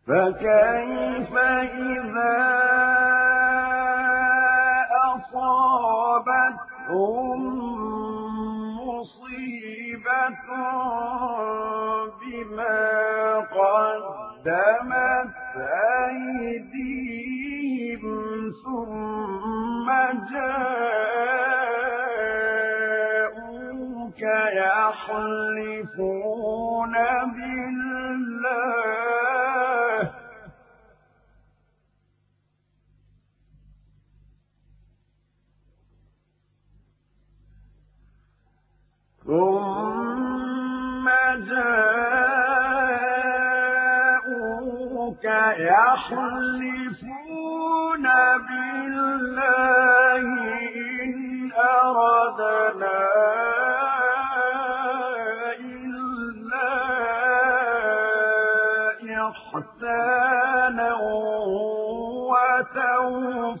فكيف 0.07 1.33
إذا 1.37 2.65
أصابتهم 6.95 7.54
بما 12.21 13.39
قدمت 13.39 15.35
أيديهم 16.75 18.05
ثم 18.63 19.87
جاءوك 22.85 24.21
يحلفون 24.61 26.15
بالله 27.35 28.05
ثم 39.25 39.94
يحلفون 45.65 47.25
بالله 48.47 50.25
إن 51.03 51.51
أردنا 51.53 53.01
إلا 55.59 56.71
إحسانا 59.27 60.91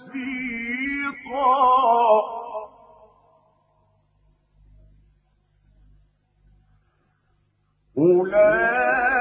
وتوفيقا 0.05 1.55
أولئك 7.97 9.14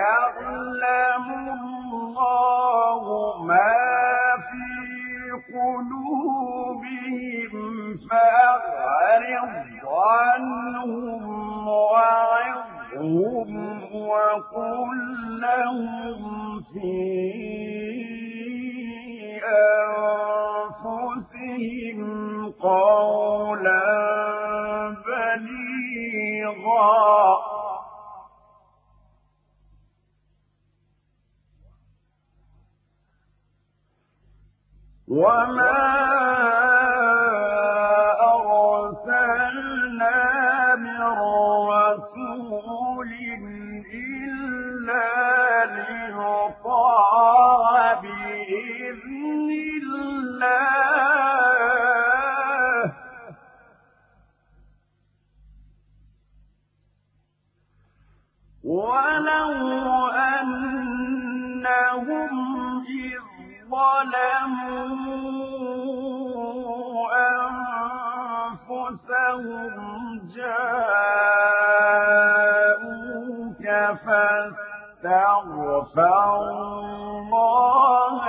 يعلم 0.00 1.26
الله 1.54 3.02
ما 3.44 3.76
في 4.48 4.68
قلوبهم 5.54 7.52
فأعرض 8.10 9.54
عنهم 9.84 11.22
وعظهم 11.68 13.50
وقل 13.94 14.90
لهم 15.40 16.22
في 16.72 16.94
أنفسهم 21.44 22.52
قولا 22.62 23.84
بليغا 26.14 26.94
وما 35.08 35.84
أرسلنا 39.04 40.20
من 40.74 41.00
رسول 41.68 43.10
إلا 43.94 45.04
ليطاع 45.74 47.04
بإذن 47.94 49.48
الله 50.04 50.44
ولو 58.64 60.06
أنهم 60.40 62.32
إذ 62.88 63.23
ظلموا 63.74 65.54
أنفسهم 68.70 69.74
جاءوك 70.36 70.74
فاستغفروا 74.04 75.44
الله 77.18 78.24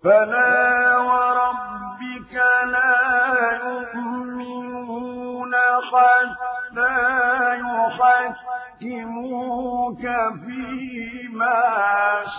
فلا 0.06 0.98
وربك 0.98 2.34
لا 2.66 2.98
يؤمنون 3.64 5.54
حتى 5.92 7.26
يحكموك 8.82 10.04
فيما 10.46 11.62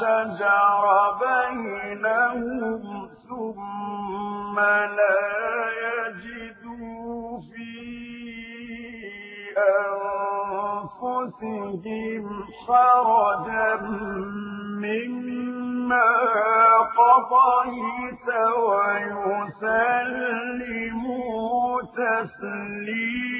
شجر 0.00 0.84
بينهم 1.20 2.82
ثم 3.28 4.56
لا 4.98 5.22
يجدوا 5.82 7.40
في 7.40 7.72
أنفسهم 11.16 12.24
حرجا 12.66 13.70
مما 14.82 16.08
قضيت 16.98 18.28
ويسلموا 19.56 20.06
تسليما. 21.82 23.36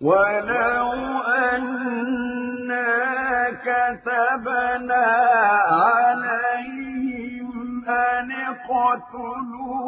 ولو 0.00 0.92
أنا 1.22 2.90
كتبنا 3.64 5.06
عليهم 5.70 7.13
أن 7.88 8.32
اقتلوا 8.32 9.84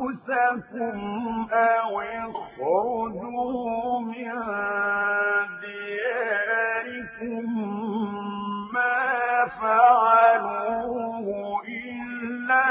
أنفسكم 0.00 0.98
أو 1.52 2.00
اخرجوا 2.00 4.00
من 4.00 4.32
دياركم 5.60 7.46
ما 8.74 9.46
فعلوه 9.60 11.26
إلا 11.68 12.68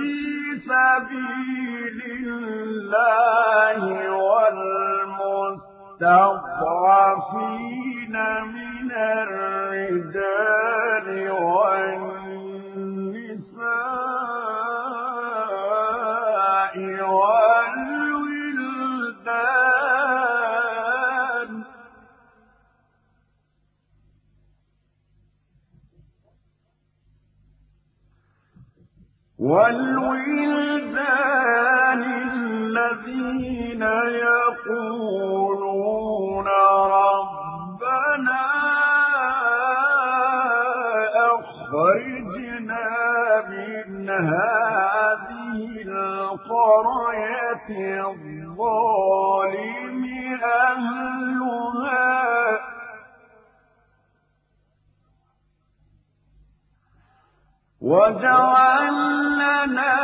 سبيل 0.65 1.99
الله 2.25 3.81
والله 4.11 4.90
المستضعفين 6.03 7.61
من 8.53 8.91
الرجال 8.91 10.27
والنساء 11.31 12.31
والولدان. 21.51 21.51
والولدان 30.71 32.01
الذين 32.33 33.83
يقولون 34.25 35.40
الظالم 47.79 49.21
أهلها. 50.43 52.21
واجعل 57.81 58.95
لنا 59.37 59.97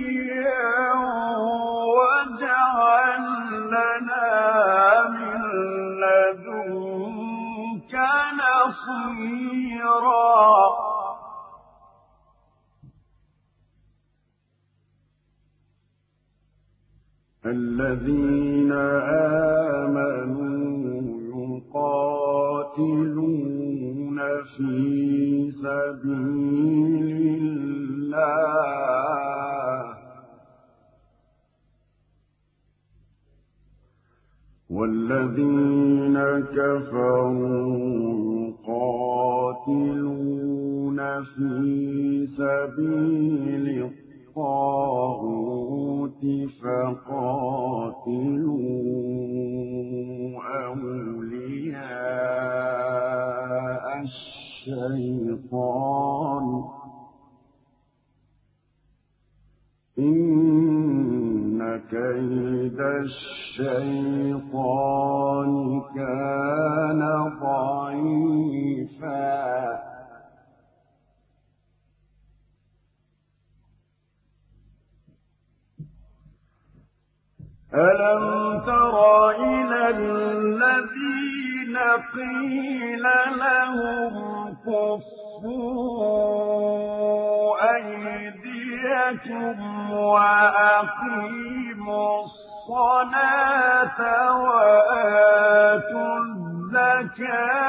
واجعل 1.95 3.25
لنا 3.67 4.27
من 5.09 5.41
لدنك 6.01 7.13
نصيرا. 8.69 9.29
الذين 17.45 18.71
آمنوا 19.91 20.39
يقاتلون 22.49 23.19
في 24.57 25.51
سبيل 25.51 27.09
الله. 28.11 28.39
والذين 34.69 36.17
كفروا 36.55 37.79
يقاتلون 39.69 40.19
في 41.23 42.27
سبيل 42.37 43.67
الطاغوت 44.89 46.23
فقاتلوا 46.61 47.59
أولياء 52.29 53.85
الشيطان 54.67 55.65
إن 59.99 61.59
كيد 61.91 62.79
الشيطان 63.59 64.21
كان 65.95 67.01
ضعيفا 67.41 69.19
ألم 77.73 78.59
تر 78.65 79.29
إلى 79.29 79.89
الذين 79.89 81.77
قيل 82.13 83.03
لهم 83.37 84.13
كفوا 84.65 86.15
أيديكم 87.75 89.57
وأقيموا 89.93 91.29
الصلاة 92.23 93.99
وآتوا 94.41 96.17
الزكاة 96.17 97.59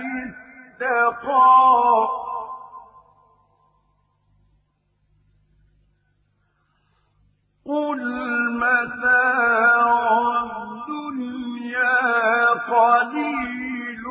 اتقى. 0.82 2.25
قل 7.66 8.02
متاع 8.54 10.10
الدنيا 10.44 11.98
قليل 12.50 14.04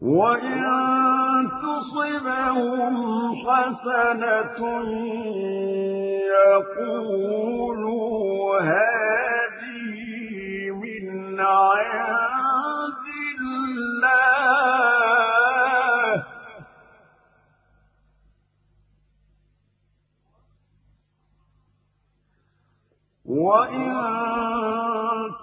وإن 0.00 0.60
تصبهم 1.62 2.96
حسنة 3.46 4.60
يقولوا 6.46 8.10
من 8.60 9.49
عند 11.40 13.06
الله 13.70 14.50
وإن 23.24 23.90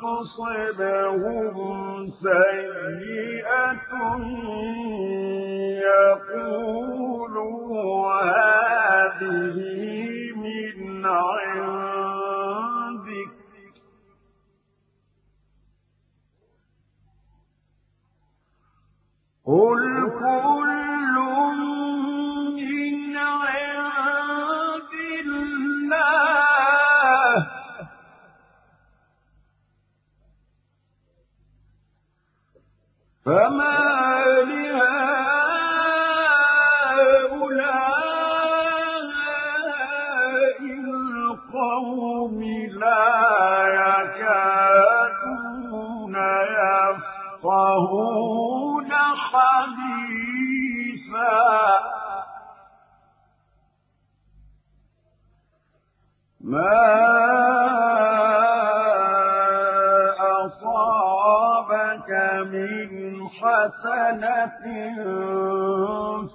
تصبهم 0.03 1.77
سيئة 2.07 3.87
يقولوا 6.97 7.67
هذه 8.23 9.57
من 10.35 11.05
عند 11.05 11.96
قل 19.47 20.11
كل 20.19 21.15
من 22.57 22.83
عند 23.79 24.93
الله 25.23 26.27
فما 33.25 34.23
لهؤلاء 34.47 34.87
القوم 40.89 42.39
لا 42.79 43.07
يكادون 44.07 44.95
يفقهون 47.43 48.36
ما 56.47 57.07
من 62.43 63.29
حسنة 63.29 64.65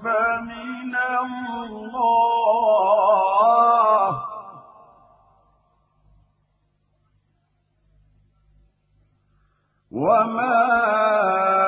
فمن 0.02 0.94
الله. 1.64 2.52
وما 9.90 11.61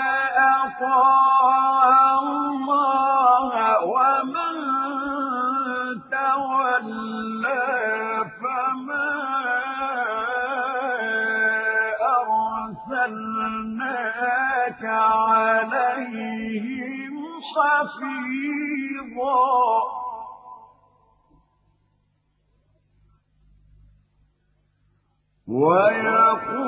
أطاع 0.57 1.95
الله. 2.19 3.53
ومن 3.83 4.55
تولى 6.11 7.42
عليهم 15.71 17.23
حفيظا. 17.55 18.83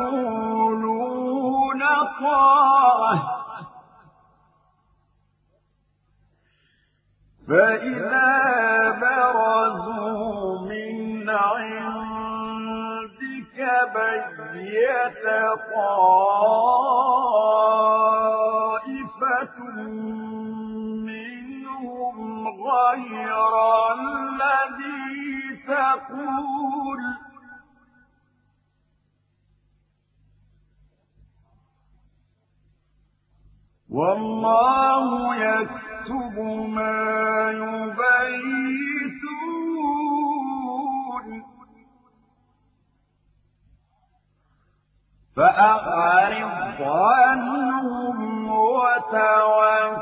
ويقولون 0.06 1.82
طاعة 2.22 3.36
فإذا 7.48 8.36
برزوا 9.00 10.60
من 10.60 11.30
عند 11.30 12.05
بيت 13.96 15.26
طائفة 19.36 19.58
منهم 21.10 22.18
غير 22.48 23.54
الذي 23.94 25.58
تقول 25.68 27.02
والله 33.90 35.36
يكتب 35.36 36.40
ما 36.68 37.52
يبيتون 37.52 39.15
فأعرض 45.36 46.82
عنهم 46.82 48.50
وتوكل 48.50 49.96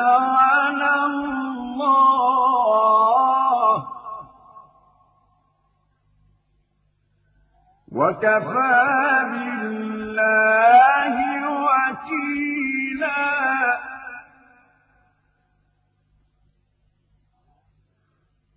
على 0.00 0.90
الله. 1.06 1.78
وكفى 7.92 8.84
بالله 9.32 11.16
وكيلا. 11.64 13.22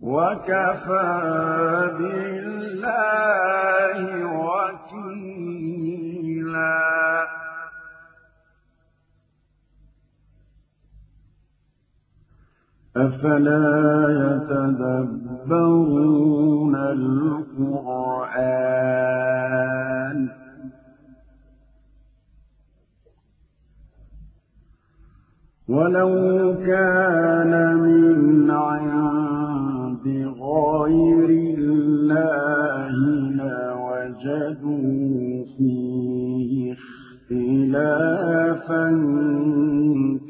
وكفى 0.00 1.12
بالله 1.98 3.98
وكيلا. 4.54 5.34
أفلا 12.96 13.66
يتدبرون 15.50 16.74
القرآن؟ 16.76 18.04
ولو 25.68 26.54
كان 26.66 27.76
من 27.76 28.50
عند 28.50 30.06
غير 30.40 31.30
الله 31.58 32.96
لوجدوا 34.24 34.84
فيه 35.58 36.72
اختلافا 37.30 38.86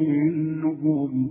منهم. 0.00 1.30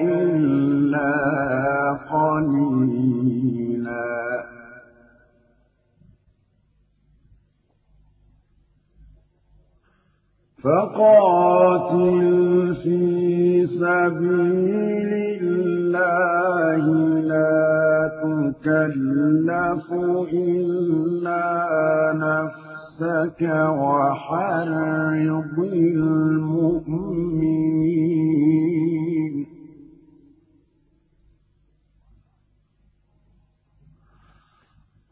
إلا 0.01 1.13
قليلاً. 2.13 3.15
فقاتل 10.65 12.21
في 12.83 13.67
سبيل 13.67 15.13
الله 15.43 16.85
لا 17.21 18.11
تكلف 18.25 19.93
إلا 20.33 21.45
نفسك 23.01 23.43
وحرض 23.79 25.59
المؤمنين. 25.59 26.55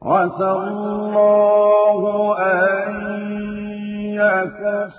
عسى 0.02 0.50
الله 0.50 2.02
أن 2.38 2.92
يكف 4.14 4.94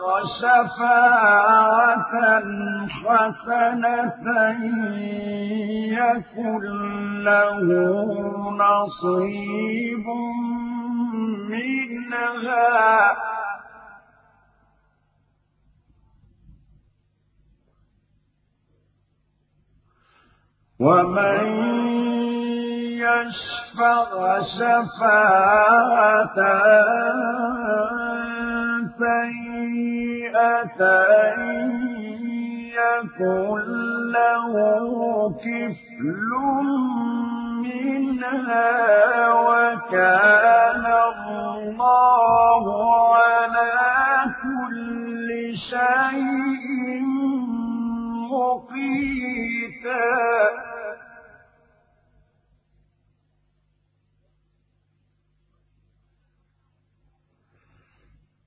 شفاعة 0.41 2.13
حسنة 2.89 4.25
يكن 5.97 6.63
له 7.23 7.61
نصيب 8.51 10.05
منها. 11.49 13.15
ومن 20.79 21.47
يشفع 22.97 24.41
شفاعة 24.41 26.39
سيئة 28.97 30.81
يكن 32.81 33.65
له 34.11 34.53
كفل 35.43 36.31
منها 37.61 38.69
وكان 39.33 40.85
الله 40.85 42.63
على 43.15 43.71
كل 44.43 45.29
شيء 45.69 47.01
مقيتا 48.31 50.01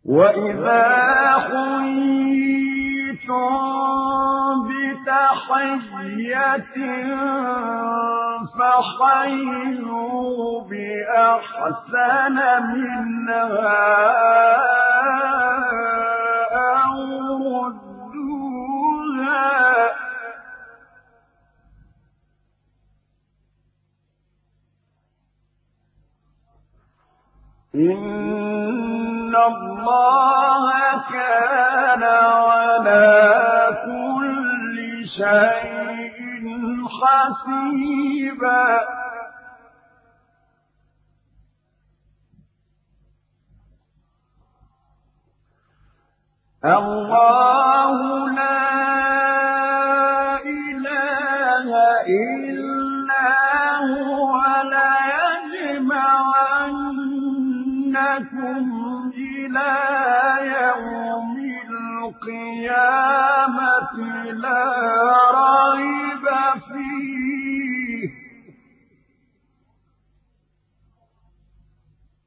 وإذا 0.04 1.04
حييتم 3.14 4.68
بتحية 4.68 6.58
فحيوا 8.58 10.62
بأحسن 10.68 12.36
منها 12.74 13.84
أو 16.54 16.98
ردوها 17.64 19.44
إن 27.74 28.93
الله 29.36 30.66
كان 31.12 32.02
على 32.02 33.68
كل 33.86 35.08
شيء 35.08 36.18
حسيبا. 37.00 38.78
الله 46.64 48.30
لا 48.30 49.03
إلى 59.54 60.60
يوم 60.60 61.34
القيامة 62.74 63.92
لا 64.32 64.64
ريب 65.30 66.24
فيه. 66.68 68.08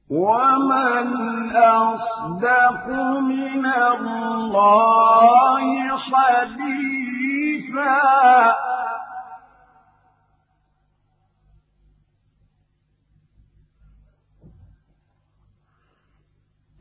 ومن 0.09 1.07
أصدق 1.55 2.87
من 3.21 3.65
الله 3.65 5.97
حديثا 5.97 8.01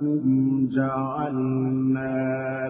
لكم 0.01 0.69
جعلنا 0.71 2.17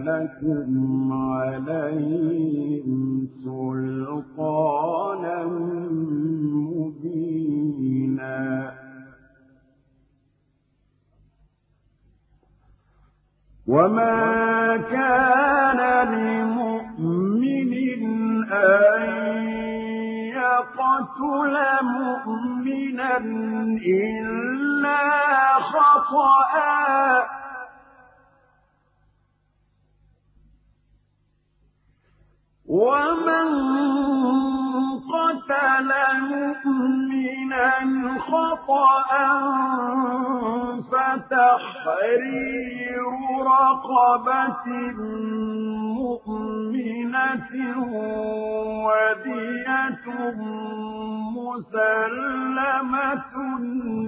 لكم 0.05 1.13
عليهم 1.13 3.27
سلطانا 3.43 5.45
مبينا 6.65 8.37
وما 13.67 14.77
كان 14.77 15.79
لمؤمن 16.13 17.71
أن 18.51 19.56
يقتل 20.75 21.57
مؤمنا 21.81 23.17
إلا 23.87 24.99
خطأ. 25.59 27.27
ومن 32.67 33.47
قتل 35.13 35.89
مؤمنا 36.19 37.71
خطأ 38.19 39.09
فتحرير 40.91 43.03
رقبة 43.53 44.65
مؤمنة 45.99 47.51
ودية 48.85 50.05
مسلمة 51.37 53.33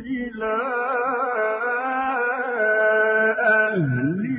إلى 0.05 0.57
أهله 3.39 4.38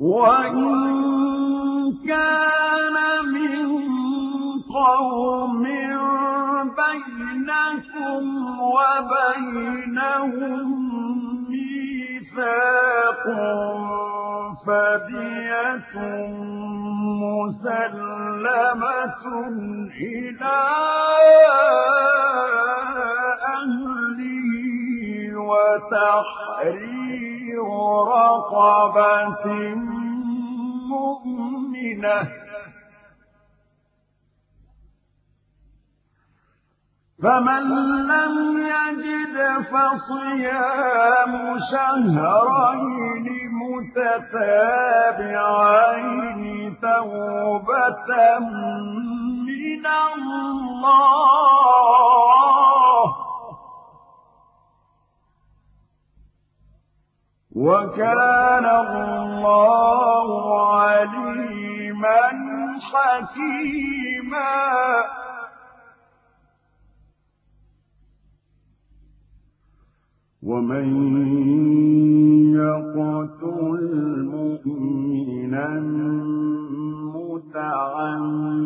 وإن 0.00 0.56
كان 2.08 2.96
من 3.32 3.68
قوم 4.74 5.62
بينكم 6.80 8.24
وبينهم 8.60 10.66
ميثاق 11.50 13.24
فدية 14.66 15.94
مسلمة 17.22 19.24
إلى 20.00 20.58
أهله 23.48 24.40
رقبة 28.08 29.46
مؤمنة. 30.90 32.40
فمن 37.22 37.64
لم 38.06 38.34
يجد 38.58 39.36
فصيام 39.72 41.32
شهرين 41.70 43.26
متتابعين 43.60 45.20
توبة 46.80 48.10
من 49.46 49.86
الله 49.86 51.20
وكان 57.56 58.64
الله 58.64 60.28
عليما 60.76 62.20
حكيما. 62.92 64.60
ومن 70.42 70.86
يقتل 72.54 73.84
مؤمنا 74.34 75.68
متعمدا 77.14 78.60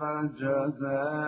فجزاؤه 0.00 1.22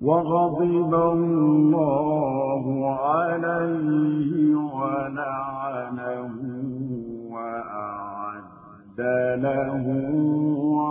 وغضب 0.00 0.94
الله 0.94 2.64
عليه 3.00 4.54
ولعنه 4.54 6.34
وأعد 7.30 9.00
له 9.40 9.86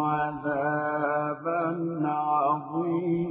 عذابا 0.06 1.62
عظيما. 2.08 3.26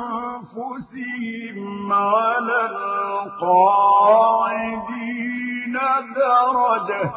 على 1.94 2.60
القاعدين 3.42 4.08
درجة 6.16 7.12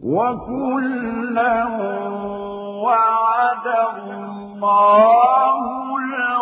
وكلا 0.00 1.64
وعد 2.84 3.66
الله 3.96 5.62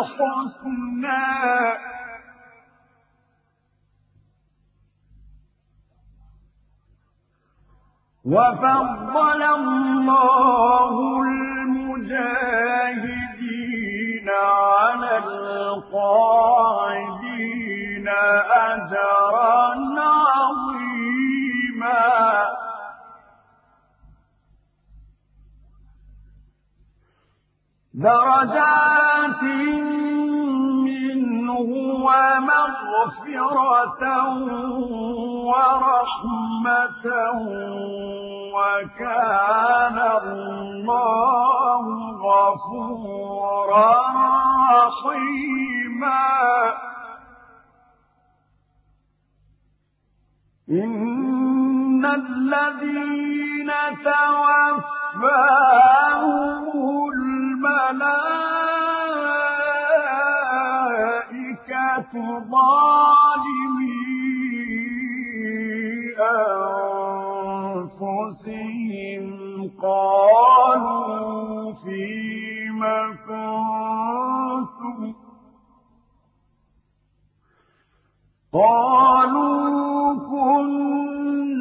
الحسنى 0.01 1.31
وفضل 8.25 9.41
الله 9.41 11.21
المجاهدين 11.21 12.21
على 14.29 15.17
القاعدين 15.17 16.47
أجرا 18.51 19.75
عظيما. 20.31 21.11
درجات 27.93 29.43
منه 30.87 31.59
ومغفرة 32.07 33.53
ورحمة 35.51 37.05
وكان 38.55 39.97
الله 40.23 41.83
غفورا 42.27 43.91
رحيما. 44.71 46.23
إن 50.69 52.05
الذين 52.05 53.71
توفاهم 54.03 54.81
الملائكة 60.91 62.13
ظالمي 62.51 63.91
أنفسهم 68.41 69.25
قالوا 69.81 71.73
فيم 71.73 72.81
كنتم؟ 73.27 74.99
قالوا 78.53 80.13
كنا 80.29 81.51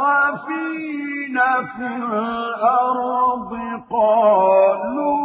مستضعفين 0.00 1.36
في 1.76 1.86
الأرض 1.86 3.52
قالوا 3.90 5.20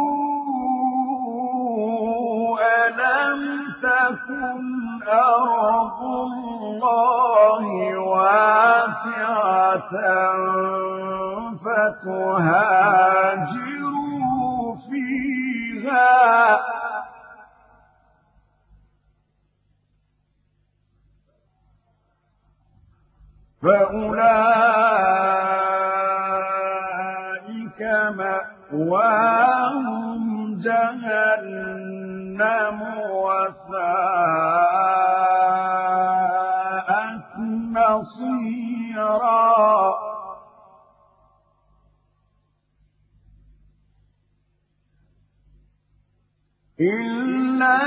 ألم 2.86 3.40
تكن 3.82 4.62
أرض 5.08 6.00
الله 6.02 7.64
واسعة 7.98 9.92
فتهاجروا 13.46 14.76
فيها؟ 14.90 16.16
فأولئك 26.86 27.80
مأواهم 28.72 30.22
جهنم 30.62 31.98
وساءت 33.26 33.86
مصيرا 37.76 39.46
إلا 46.80 47.86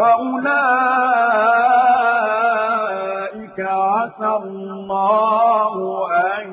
فأولئك 0.00 1.60
عسى 3.60 4.26
الله 4.44 5.74
أن 6.12 6.46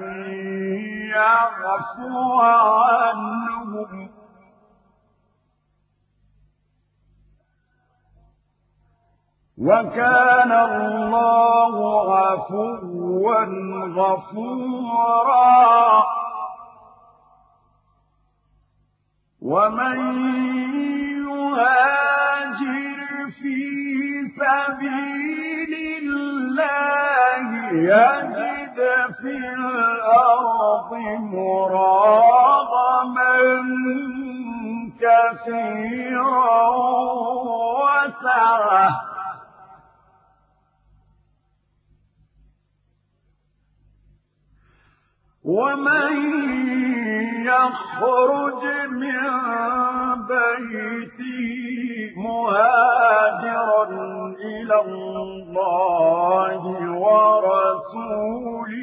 يعفو 1.16 2.40
عنهم 2.40 4.10
وكان 9.58 10.52
الله 10.52 11.76
عفوا 12.18 13.46
غفورا 13.98 15.48
ومن 19.42 19.98
يهاجر 21.28 22.27
في 23.42 23.58
سبيل 24.38 25.74
الله 26.04 27.48
يجد 27.72 28.78
في 29.22 29.38
الأرض 29.38 30.92
مراغما 31.34 33.38
كثيرا 35.00 36.70
وسعه 37.84 38.90
ومن 45.44 46.14
يخرج 47.48 48.64
من 48.92 49.22
بيته 50.28 51.48
مهاجرا 52.18 53.84
إلى 54.46 54.78
الله 54.82 56.62
ورسوله 57.04 58.76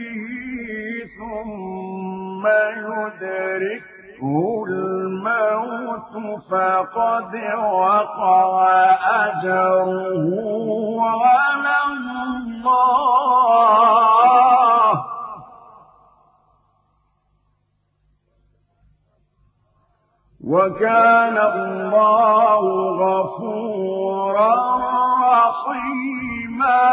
ثم 1.19 2.45
يدركه 2.87 4.65
الموت 4.69 6.15
فقد 6.51 7.33
وقع 7.63 8.51
أجره 9.25 10.27
على 11.01 11.77
الله. 12.55 13.05
وكان 20.47 21.39
الله 21.39 22.61
غفورا 23.01 24.55
رحيما. 25.37 26.85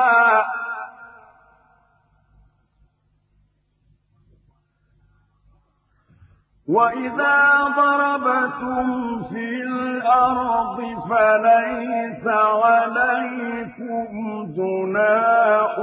وإذا 6.67 7.39
ضربتم 7.75 9.23
في 9.23 9.63
الأرض 9.63 10.77
فليس 11.09 12.27
عليكم 12.63 14.09
جناح 14.55 15.73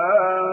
أن 0.00 0.44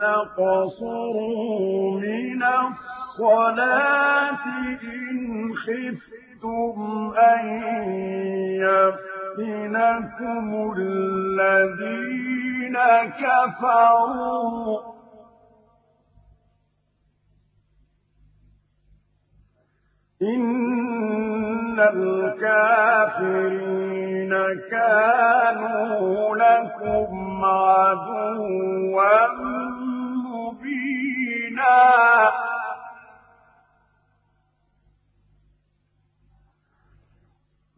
تقصروا 0.00 2.00
من 2.00 2.42
الصلاة. 2.42 2.99
الصلاة 3.20 4.44
إن 4.82 5.54
خفتم 5.54 7.12
أن 7.18 7.44
يفتنكم 9.36 10.72
الذين 10.76 12.76
كفروا 13.20 14.80
إن 20.22 21.80
الكافرين 21.80 23.50
كانوا 24.70 26.36
لكم 26.36 27.44
عدوا 27.44 29.26
مبينا 30.26 31.80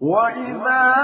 وإذا 0.02 0.94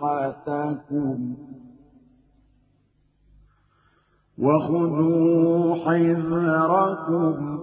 أسلحتكم 0.00 1.18
وخذوا 4.40 5.74
حذركم. 5.74 7.60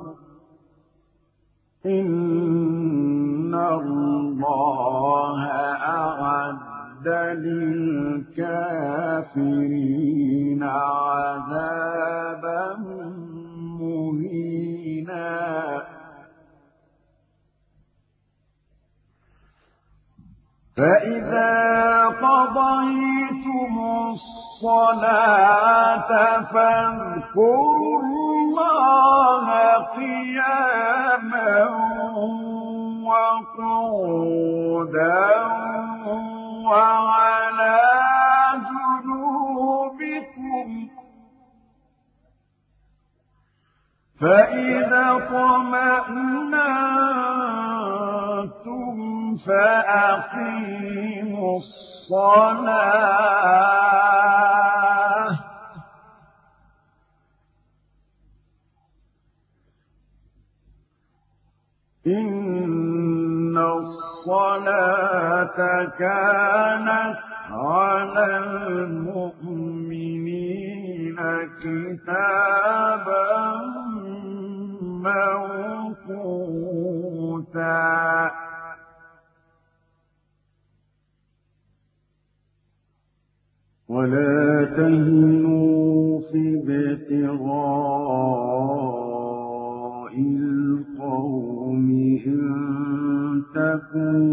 إن 1.85 3.55
الله 3.55 5.45
أعد 5.81 7.07
للكافرين 7.37 8.63
عذابا 10.63 12.15
مهينا. 13.79 15.27
فإذا 20.77 22.05
قضيتم 22.05 23.73
الصلاة 24.13 26.09
فاذكروا 26.53 27.99
الله 28.01 29.45
قياما 29.95 31.53
وقعودا 33.97 35.25
وعلى 36.65 37.79
جنوبكم 38.69 40.67
فإذا 44.21 45.27
طمأنتم 45.29 46.57
فأقيموا 49.47 51.57
الصلاة 51.57 52.97
إن 62.07 63.57
الصلاة 63.57 65.55
كانت 65.99 67.17
على 67.51 68.37
المؤمنين 68.37 69.87
كتابا 71.61 73.27
موقوتا. 76.07 77.07
ولا 83.89 84.65
تهنوا 84.77 86.19
في 86.19 86.57
ابتغاء 86.57 87.47
القوم 90.19 91.89
إن 92.25 93.43
تكونوا 93.55 94.26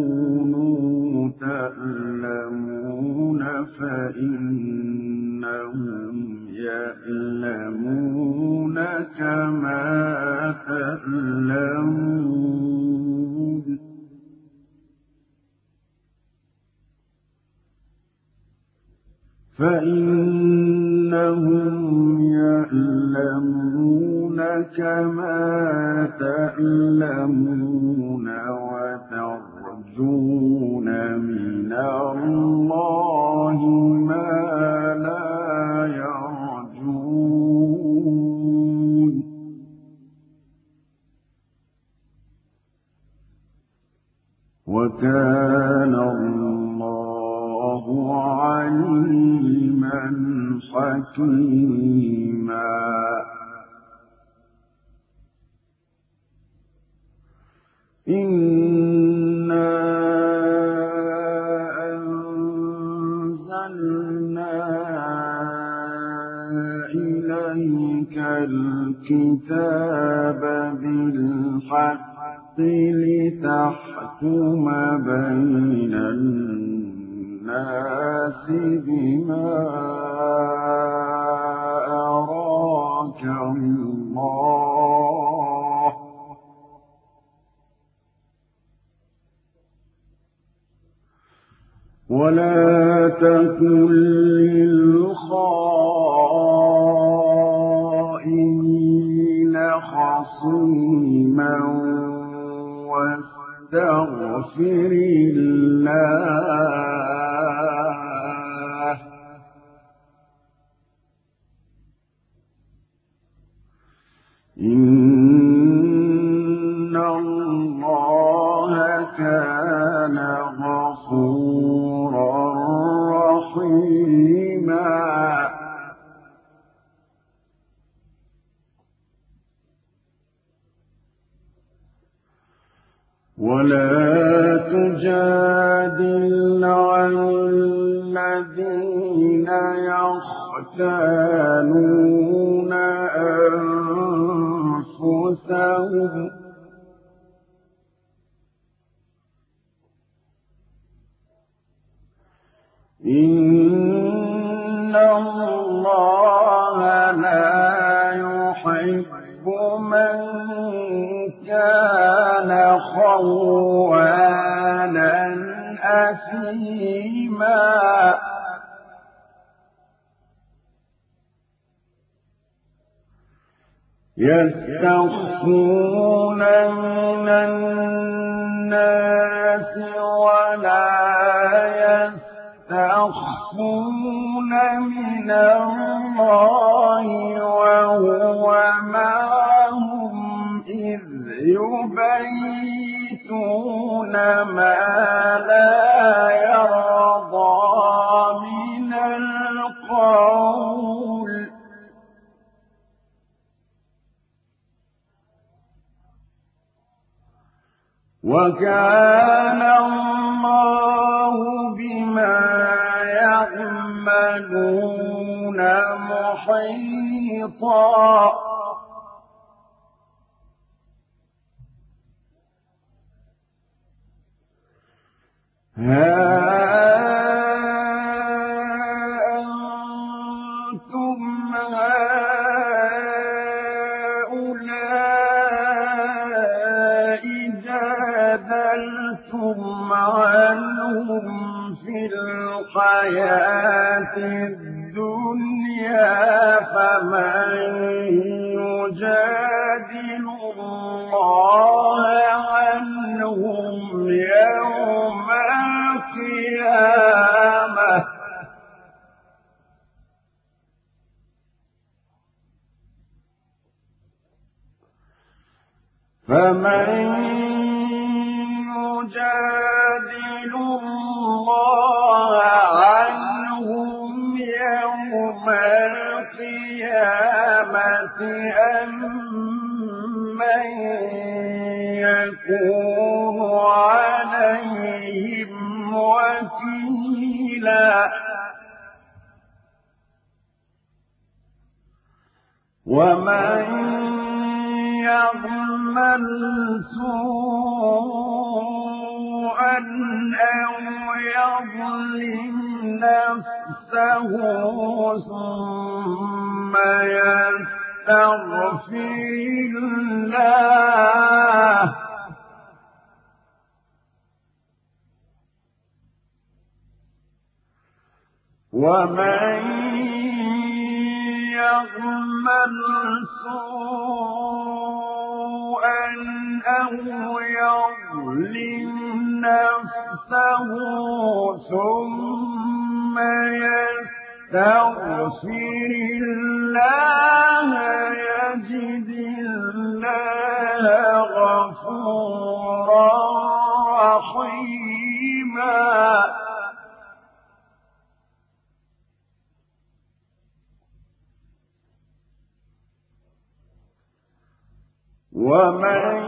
ومن 355.45 356.25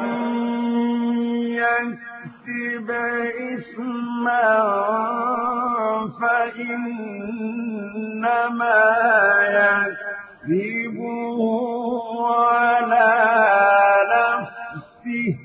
يكسب 1.57 2.89
إثما 3.57 4.45
فإنما 6.21 7.57
يكسبه 10.47 11.41
على 12.45 13.09
نفسه. 14.13 15.37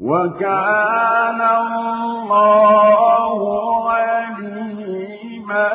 وكان 0.00 1.40
الله 1.40 3.40
عليما 3.90 5.68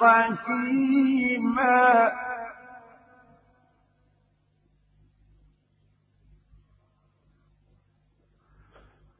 حكيما. 0.00 1.86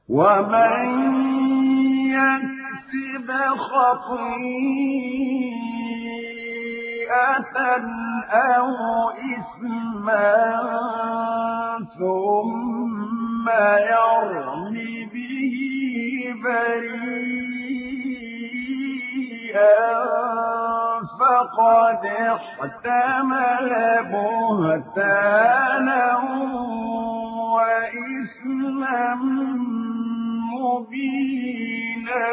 ومن 0.08 0.86
يكسب 2.14 3.28
خطيئة 3.58 4.76
أو 8.30 8.70
إثما 9.10 10.34
ثم 11.98 13.46
يرم 13.90 14.74
به 15.14 15.56
بريئا 16.44 17.36
فقد 21.20 22.02
احتمل 22.06 23.70
بهتانا 24.12 26.06
وإثما 27.54 29.02
مبينا 30.62 32.26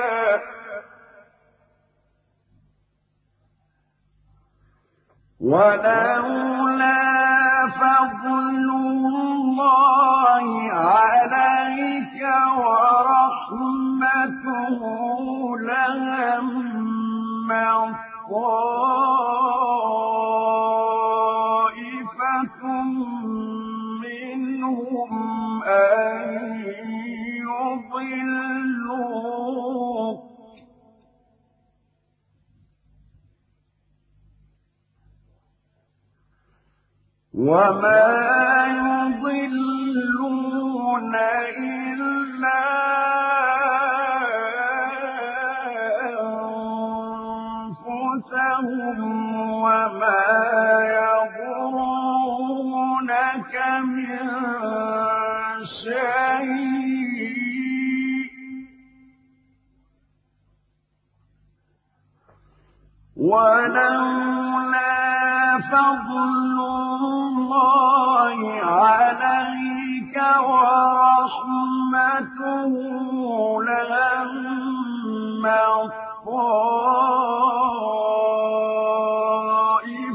ولولا 5.40 7.04
فضل 7.70 8.68
الله 8.70 10.46
عليك 10.72 12.22
ورحمته 12.58 14.02
لهم 15.60 16.74
طائفة 21.74 22.64
منهم 24.04 25.12
أن 25.64 26.23
وما 37.44 38.68
يضلون 38.80 39.56
إلا 41.58 42.64
أنفسهم 48.44 49.00
وما 49.64 50.24
يضرونك 51.34 52.24
من 53.84 54.18
شيء. 55.84 56.63
ولولا 63.24 64.94
فضل 65.72 66.58
الله 66.60 68.40
عليك 68.64 70.16
ورحمته 70.50 71.94
لهم 73.64 74.44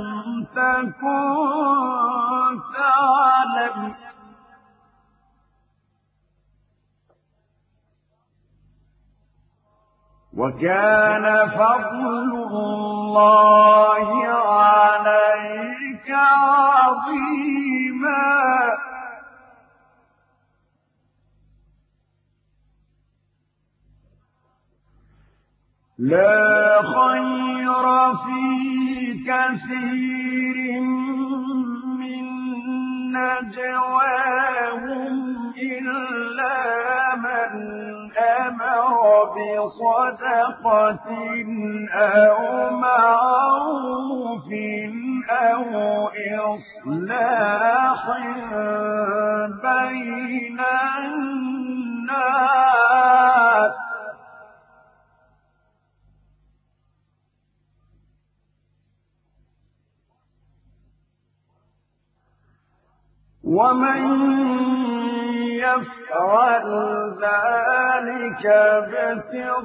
تكن 0.55 1.31
تعلم. 2.74 3.78
وكان 10.37 11.27
فضل 11.49 12.31
الله 12.51 14.09
عليك 14.27 15.80
عظيما. 16.12 18.01
لا 25.99 26.82
خير 26.82 28.15
في 28.16 28.45
كثير 29.27 30.81
نجواهم 33.16 35.15
إلا 35.62 36.57
من 37.16 37.53
أمر 38.19 38.95
بصدقة 39.37 41.07
أو 41.95 42.70
معروف 42.70 44.49
أو 45.31 45.69
إصلاح 46.55 48.03
بين 49.62 50.61
الناس. 50.99 52.31
ومن 63.51 64.02
يفعل 65.59 66.66
ذلك 67.22 68.47
ابتغاء 68.47 69.60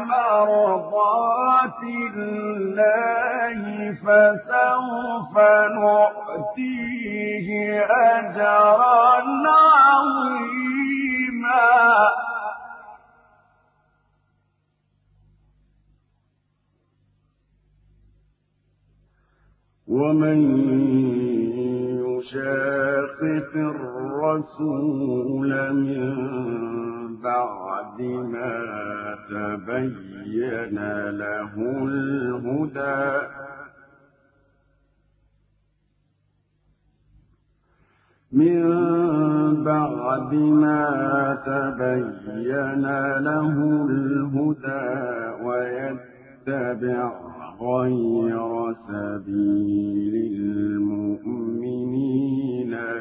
مرضات 0.00 1.82
الله 2.14 3.60
فسوف 4.04 5.34
نؤتيه 5.80 7.48
أجرا 7.90 9.22
عظيما. 9.88 10.68
ومن 19.88 20.40
يشاقق 22.04 23.52
الرسول 23.56 25.50
من 25.72 26.06
بعد 27.22 28.00
ما 28.02 28.54
تبين 29.30 30.78
له 31.10 31.52
الهدى. 31.56 33.28
من 38.32 39.64
بعد 39.64 40.34
ما 40.34 40.84
تبين 41.46 42.86
له 43.18 43.86
الهدى 43.90 44.88
ويتبع 45.44 47.37
غير 47.60 48.74
سبيل 48.88 50.14
المؤمنين 50.76 51.90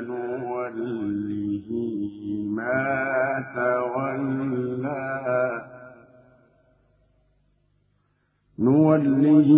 نوله 0.07 1.69
ما 2.57 3.45
تولى 3.55 5.07
نوله 8.59 9.49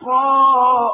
حقا 0.00 0.90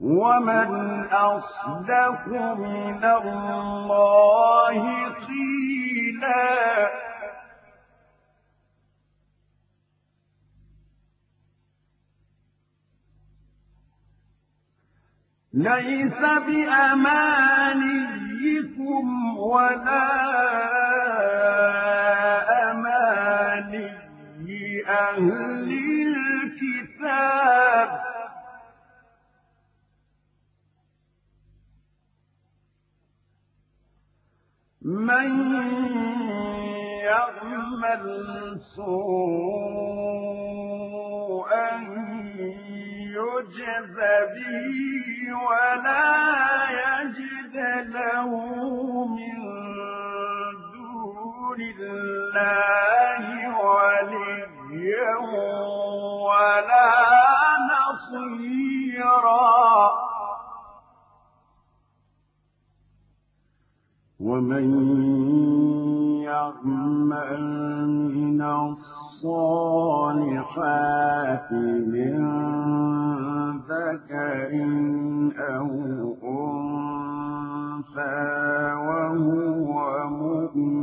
ومن 0.00 1.04
أصدق 1.12 2.26
من 2.58 3.04
الله 3.04 4.74
قيلا. 5.14 6.90
ليس 15.52 16.20
بأمانيكم 16.46 17.40
ولا 19.38 20.20
أهل 24.90 25.70
الكتاب. 26.42 27.90
من 34.82 35.30
يعمل 37.04 38.06
سوءا 38.76 39.70
يجز 43.16 43.96
به 44.34 44.76
ولا 45.46 46.06
يجد 46.70 47.56
له 47.94 48.30
من 49.06 49.38
دون 50.72 51.60
الله 51.60 53.24
وليا 53.58 54.59
ولا 56.26 56.90
نصيرا. 57.72 59.50
ومن 64.20 64.66
يعمل 66.22 67.42
من 68.14 68.42
الصالحات 69.22 69.60
من 71.92 72.16
ذكر 73.58 74.50
أو 75.38 75.68
أنثى 76.22 77.80
وهو 78.86 79.78
مؤمن 80.08 80.79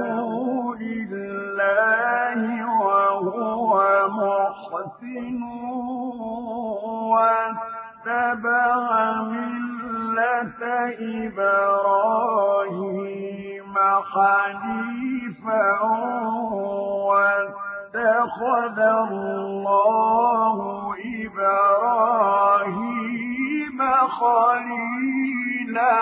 لله 0.81 2.41
وهو 2.81 3.73
محسن 4.09 5.39
اتبع 8.09 9.21
ملة 9.21 10.61
إبراهيم 12.49 13.19
حنيفا 14.13 15.65
واتخذ 17.95 18.79
الله 18.79 20.57
إبراهيم 21.25 22.59
خليلا 24.07 25.99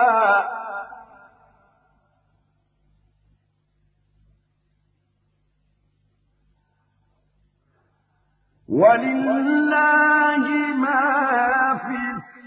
ولله 9.17 10.47
ما 10.75 11.77
في 11.77 11.97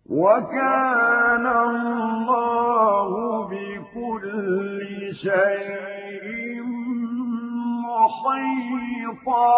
وكان 0.09 1.47
الله 1.47 3.11
بكل 3.49 4.81
شيء 5.15 6.63
محيطا. 9.19 9.49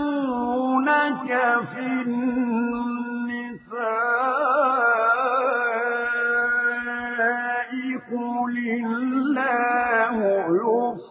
ويستفتونك 0.00 1.28
في 1.74 1.86
النساء 2.06 2.50
قل 8.10 8.56
الله 8.84 10.16
يفتيكم 10.46 11.09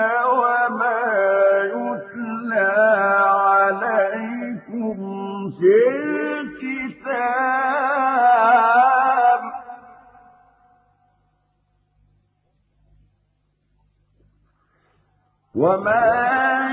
وما 0.00 1.00
يتلى 1.64 2.72
عليكم 3.50 4.96
في 5.60 5.74
الكتاب. 5.88 7.36
وما 15.54 16.04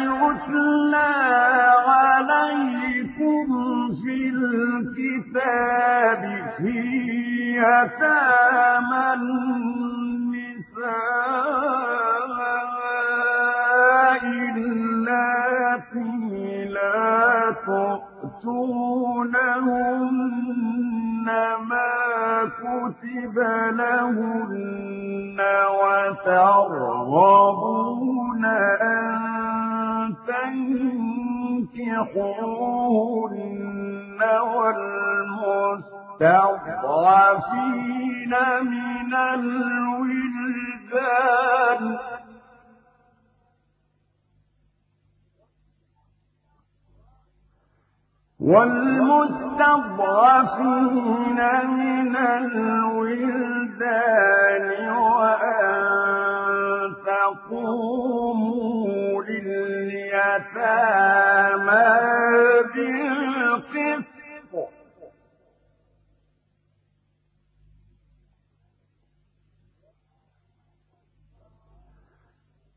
يتلى 0.03 1.13
عليكم 1.87 3.47
في 4.03 4.15
الكتاب 4.29 6.21
في 6.57 6.79
يتامى 7.57 9.05
النساء. 9.13 9.93
اللاتي 15.91 16.65
لا 16.65 17.55
تؤتونهن 17.65 18.47
ما 21.69 21.93
كتب 22.45 23.35
لهن 23.77 25.39
وترغبون 26.63 27.53
أن 28.81 30.15
تنكحوهن 32.53 34.21
والمستضعفين 37.03 38.33
من 38.63 39.11
الولدان 39.33 40.63
والمستضعفين 48.43 51.39
من 51.77 52.15
الولدان 52.15 53.85
وأن 54.89 55.73
تقوموا 57.51 59.23
لليتامى 59.23 60.53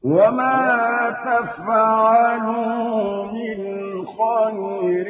وما 0.06 1.10
تفعلوا 1.26 2.74
من 3.24 3.58
خير 4.06 5.08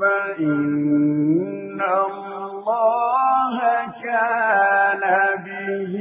فإن 0.00 1.80
الله 1.82 3.58
كان 4.04 5.02
به 5.44 5.94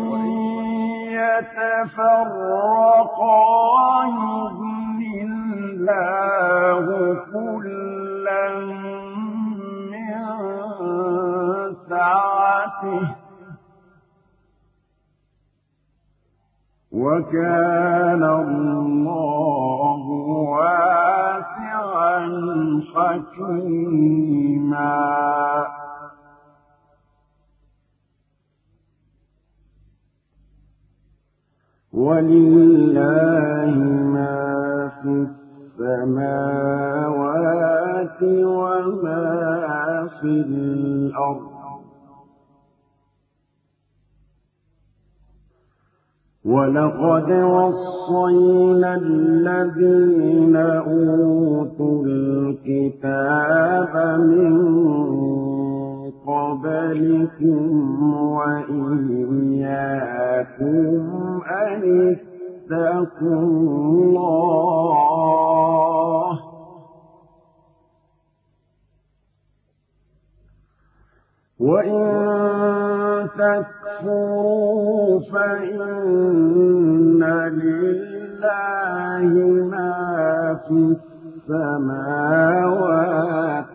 يتفرقا 1.96 4.04
يغن 4.04 5.00
الله 5.22 6.86
كلا 7.32 8.48
من 9.90 10.14
سعته 11.88 13.06
وكان 16.92 18.22
الله 18.24 20.02
واسعا 20.52 22.20
حكيما 22.94 24.96
ولله 31.96 33.74
ما 34.14 34.92
في 35.02 35.26
السماوات 35.80 36.96
وما 38.22 39.26
في 40.20 40.26
الأرض. 40.26 41.56
ولقد 46.44 47.28
وصينا 47.32 48.94
الذين 48.94 50.56
أوتوا 50.56 52.04
الكتاب 52.06 53.92
من 54.18 54.52
قبلكم 56.26 58.12
وإياكم 58.36 59.82
أن 61.50 62.16
اتقوا 62.70 63.40
الله. 63.42 64.96
وإن 71.60 73.28
تكفروا 73.28 75.20
فإن 75.32 77.22
لله 77.48 79.30
ما 79.70 79.92
في 80.68 80.96
السماوات 82.26 83.26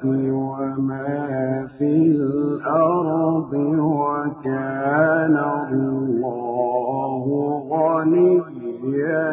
وما 0.03 1.67
في 1.77 1.91
الأرض 2.11 3.53
وكان 3.79 5.37
الله 5.71 7.23
غنيا 7.71 9.31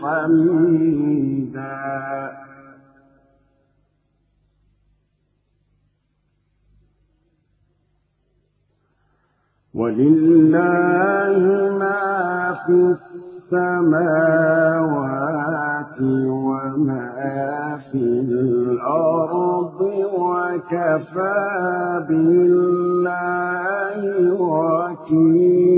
حميدا. 0.00 1.76
ولله 9.74 11.42
ما 11.78 12.54
في 12.66 12.96
السماوات 13.52 14.16
وما 16.00 17.80
في 17.92 17.98
الأرض 17.98 19.80
وكفى 20.20 21.36
بالله 22.08 24.00
وكيلا. 25.20 25.76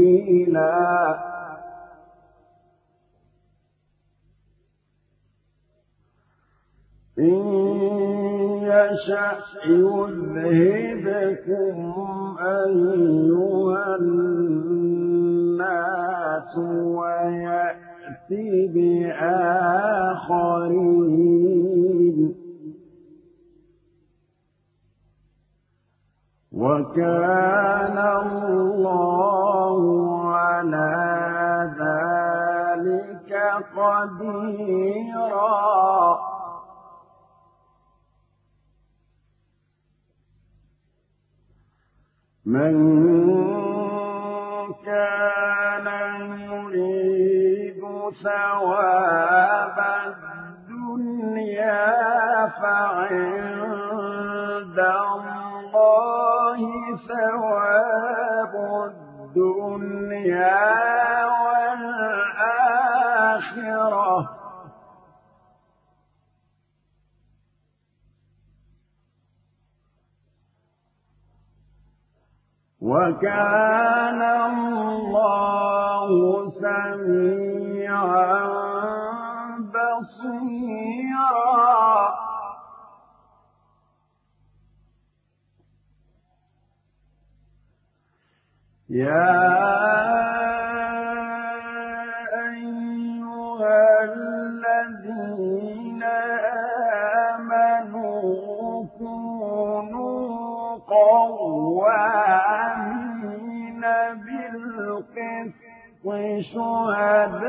إن 7.19 7.43
يشأ 8.63 9.39
يذهبكم 10.49 11.79
أيها 12.41 13.97
الناس 14.01 14.99
ويأتي 16.85 17.88
بآخرين. 18.31 19.79
وكان 26.53 27.99
الله 27.99 29.79
على 30.35 30.95
ذلك 31.81 33.33
قديرا. 33.77 34.69
من 42.47 42.75
كان 44.85 45.48
ثواب 48.25 49.79
الدنيا 50.69 51.87
فعند 52.63 53.99
الله 54.79 56.61
ثواب 57.09 58.55
الدنيا 59.37 60.65
والآخرة. 61.45 62.59
وكان 72.81 74.23
الله 74.23 76.09
بصيرا 79.75 81.39
يا 88.89 89.49
أيها 92.49 94.05
الذين 94.05 96.03
آمنوا 97.33 98.87
كونوا 98.99 100.79
قوامين 100.79 102.78
بالقسط 106.09 106.41
شهداء 106.41 107.45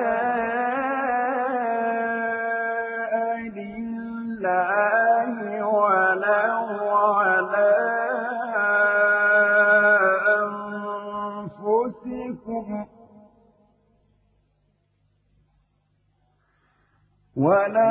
لله 3.55 5.31
ولو 5.65 6.89
على 6.89 7.69
أنفسكم 11.59 12.67
ولو 17.35 17.88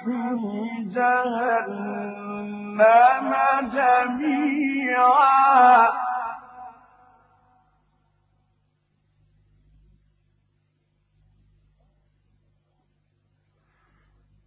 في 0.04 0.18
جهنم 0.94 2.80
جميعا. 3.74 5.30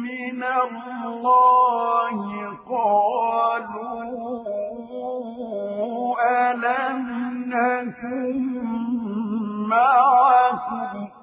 من 0.05 0.41
الله 0.43 2.17
قالوا 2.69 4.11
ألم 6.51 7.07
نكن 7.47 8.35
معكم 9.69 11.20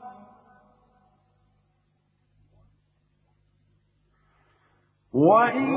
وإن 5.14 5.76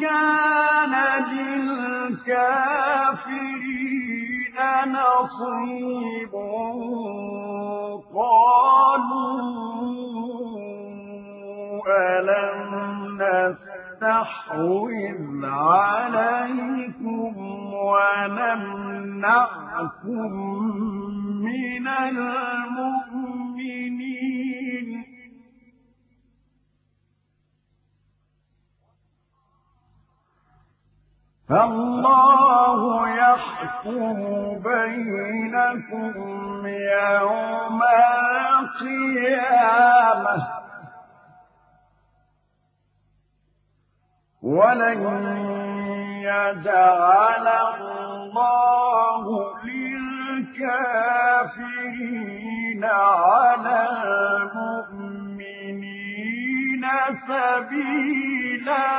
كان 0.00 0.94
للكافرين 1.32 2.52
نصيب 4.86 6.32
قالوا 8.14 9.42
ألم 11.88 12.72
نستحوذ 14.02 14.90
عليكم 15.44 17.32
ونمنعكم 17.92 19.32
من 21.44 21.86
المؤمنين 21.88 22.92
فالله 31.52 32.80
يحكم 33.08 34.18
بينكم 34.64 36.12
يوم 36.66 37.80
القيامة. 38.80 40.36
ولن 44.42 45.02
يجعل 46.22 47.46
الله 47.46 49.24
للكافرين 49.64 50.72
على 52.84 53.88
المؤمنين 54.72 55.64
سبيلاً. 57.28 58.92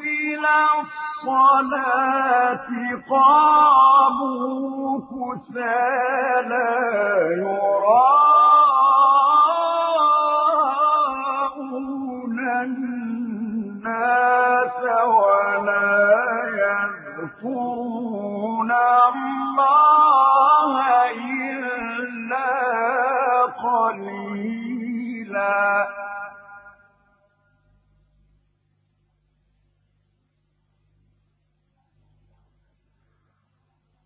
إلى 0.00 0.56
الصلاة 0.82 2.68
قاموا 3.10 5.00
كسالى 5.10 6.70
يراءون 7.38 8.41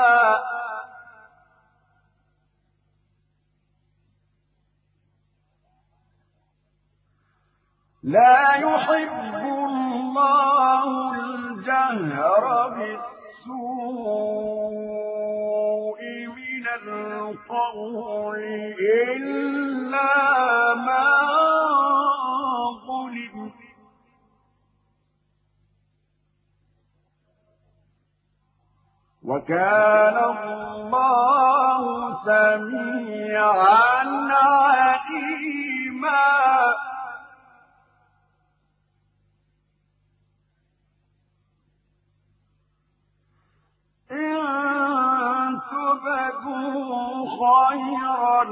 لا 8.04 8.56
يحب 8.56 9.36
الله 9.70 10.84
الجهر 11.14 12.46
بالسوء 12.70 13.18
من 16.36 16.47
القول 16.84 18.44
إلا 18.80 20.14
ما 20.76 21.06
ظلم. 22.88 23.52
وكان 29.24 30.18
الله 30.18 31.84
سميعا 32.26 34.04
عليما. 34.32 35.38
إن 44.12 45.17
تبدوا 45.72 47.26
خيرا 47.42 48.44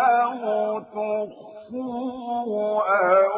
أو 0.00 0.40
تخفوه 0.80 2.50
أو 2.88 3.32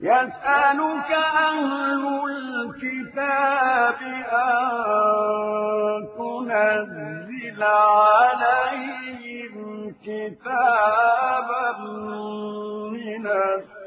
يسألك 0.00 1.10
أهل 1.12 2.02
الكتاب 2.30 4.00
أن 4.32 4.66
تنزل 6.18 7.62
عليهم 7.62 9.54
كتابا 10.04 11.68
من 12.92 13.26
السماء. 13.26 13.85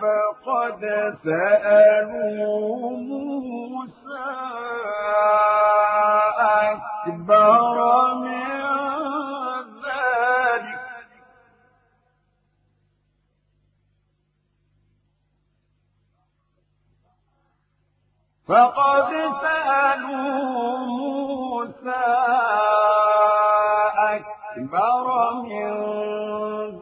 فقد 0.00 0.80
سألوا 1.24 2.90
موسى 2.90 4.26
أكبر 6.70 7.76
من 8.14 8.60
ذلك. 9.84 10.80
فقد 18.48 19.12
سألوا 19.42 20.78
موسى 20.78 22.06
أكبر 24.56 25.06
من 25.42 25.70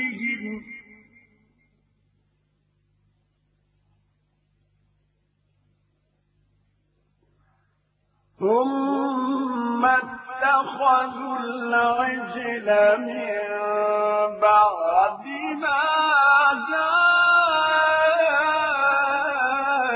ثم 8.39 8.94
اتخذوا 9.85 11.39
العجل 11.39 12.69
من 13.01 13.41
بعد 14.41 15.25
ما 15.63 15.81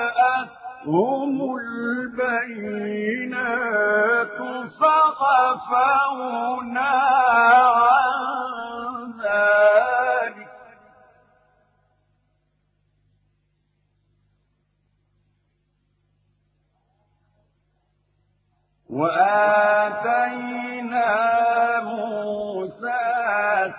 جاءتهم 0.08 1.36
البينات 2.08 4.38
فغفرنا 4.80 6.90
عن 7.68 9.12
ذلك. 9.22 10.48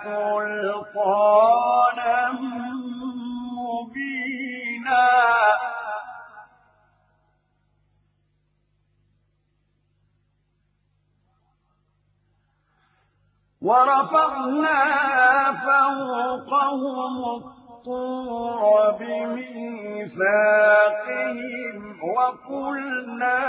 سلطانا 0.04 1.90
مبينا. 3.56 5.10
ورفعنا 13.62 14.82
فوقهم 15.52 17.14
الطور 17.24 18.62
بميثاقهم 19.00 20.20
وقلنا 22.16 23.40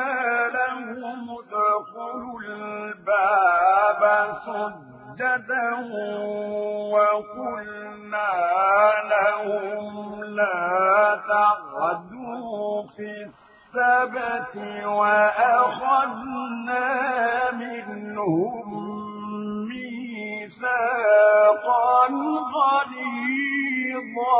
لهم 0.53 1.21
ادخلوا 1.39 2.39
الباب 2.41 4.01
سجدا 5.11 5.71
وقلنا 6.93 8.33
لهم 9.11 10.23
لا 10.23 11.19
تعدوا 11.27 12.83
في 12.95 13.09
السبت 13.25 14.55
وأخذنا 14.85 16.31
منهم 17.51 18.65
ميثاقا 20.51 21.11
غليظا 22.55 24.31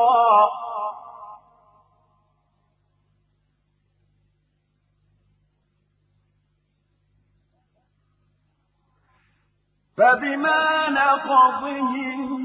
فبما 10.01 10.89
نقضهم 10.89 12.41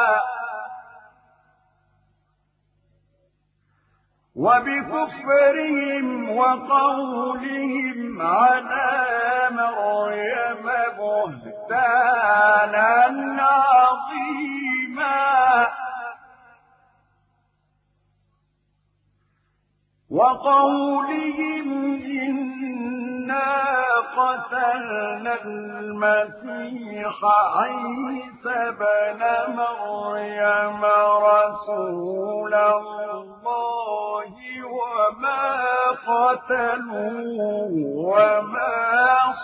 وبكفرهم 4.37 6.31
وقولهم 6.37 8.23
على 8.23 9.49
مريم 9.51 10.67
بهتانا 10.99 12.21
عظيما. 13.43 14.51
وقولهم 20.11 21.69
قتلنا 24.17 25.35
المسيح 25.45 27.17
عيسى 27.57 28.61
بن 28.81 29.23
مريم 29.55 30.85
رسول 31.25 32.55
الله 32.55 34.31
وما 34.77 35.43
قتلوه 36.07 37.75
وما 37.97 38.75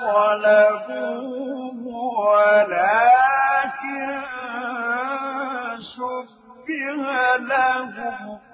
صلبوه 0.02 1.80
ولكن 2.26 3.76
شبه 5.96 7.36
لهم. 7.36 8.45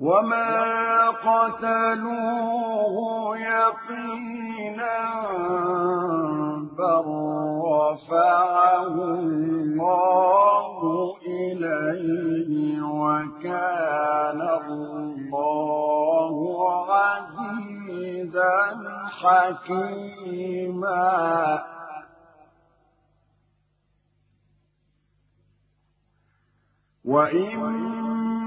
وما 0.00 1.08
قتلوه 1.10 2.96
يقينا 3.38 4.98
بل 6.78 7.06
رفعه 7.64 8.94
الله 9.18 10.66
إليه 11.26 12.82
وكان 12.82 14.40
الله 14.68 16.34
عزيزا 16.92 18.56
حكيما 19.20 20.76
وإن 27.04 28.45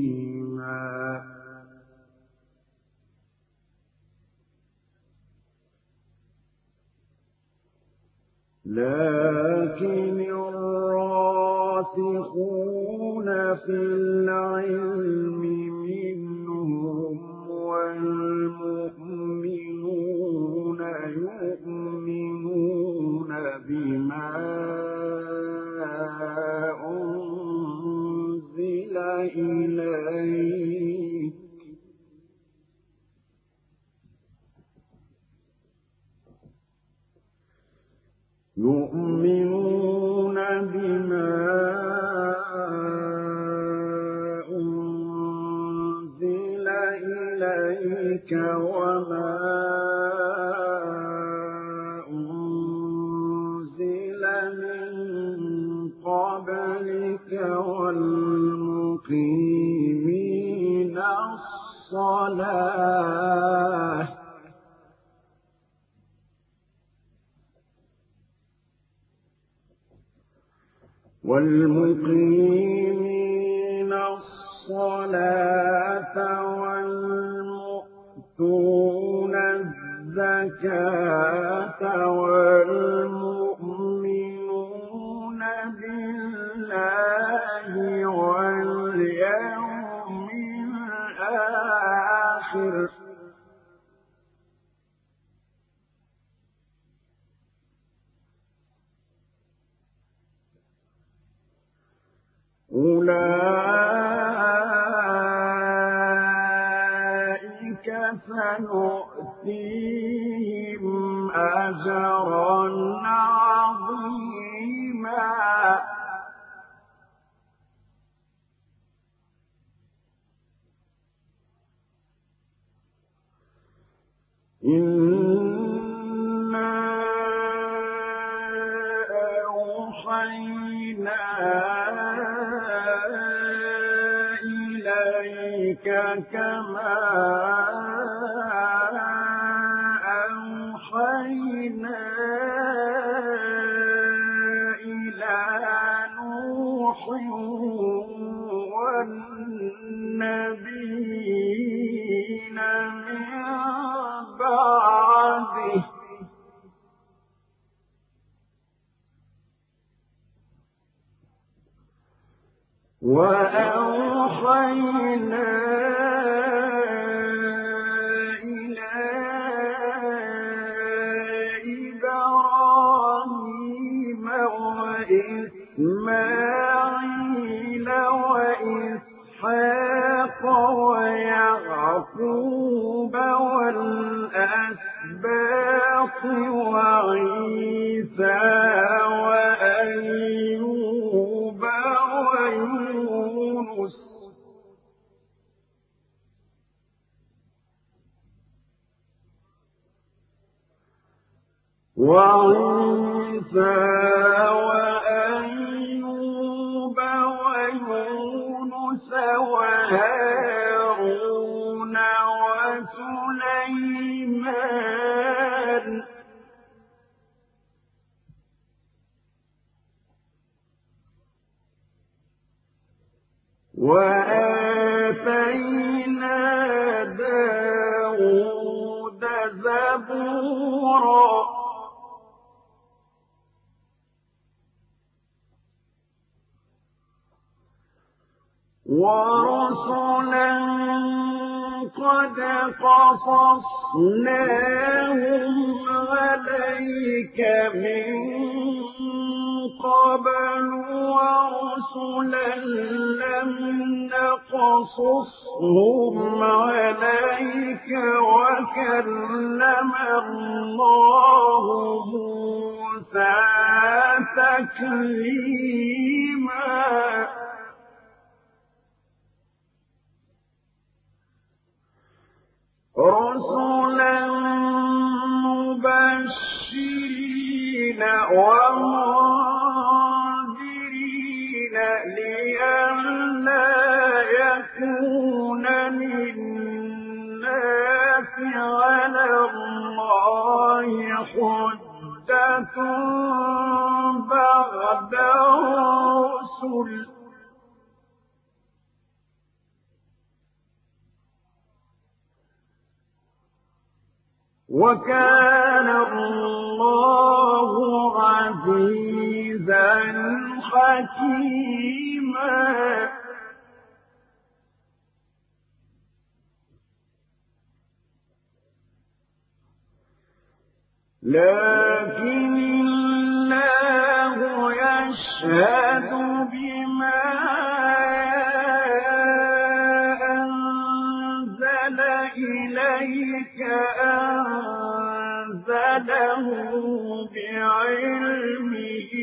أنزله 335.97 337.29
بعلمه 337.35 339.13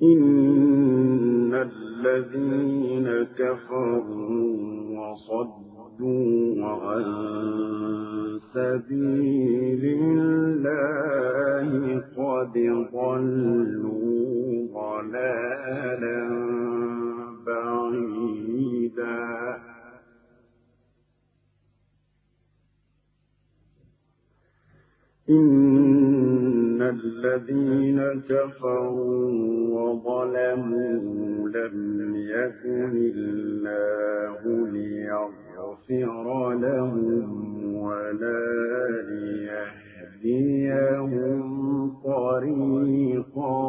إن 0.02 1.23
الذين 2.06 3.08
كفروا 3.38 4.54
وصدوا 5.00 6.66
عن 6.66 7.04
سبيل 8.54 9.84
الله 10.02 11.68
قد 12.18 12.56
ضلوا 12.94 14.68
ضلالا 14.74 16.22
بعيدا. 17.46 19.24
إن 25.30 26.23
الذين 26.90 28.00
كفروا 28.30 29.30
وظلموا 29.76 31.50
لم 31.50 32.16
يكن 32.16 32.94
الله 33.16 34.42
ليغفر 34.68 36.26
لهم 36.54 37.76
ولا 37.76 38.44
ليهديهم 40.24 41.42
طريقا. 42.04 43.64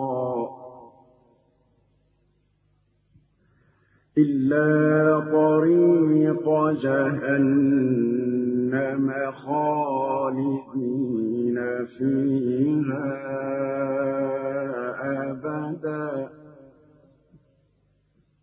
إلا 4.19 5.21
طريق 5.21 6.71
جهنم 6.83 7.73
خالدين 9.33 11.07
فيها 11.87 13.15
أبدا. 15.31 16.29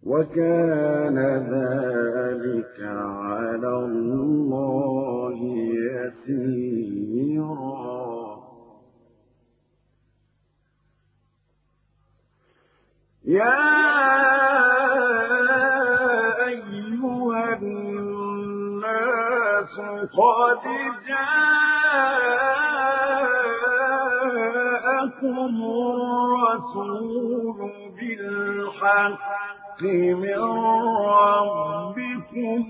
وكان 0.04 1.18
ذلك 1.54 2.78
على 2.82 3.86
الله 3.86 5.38
يسيرا. 6.28 6.82
يا 13.26 14.71
قد 19.80 20.64
جاءكم 24.52 25.36
الرسول 26.72 27.58
بالحق 28.00 29.82
من 30.24 30.42
ربكم 31.06 32.62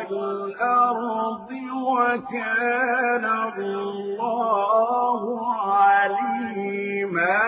والأرض 0.06 1.50
وكان 1.86 3.24
الله 3.58 5.22
عليما 5.62 7.38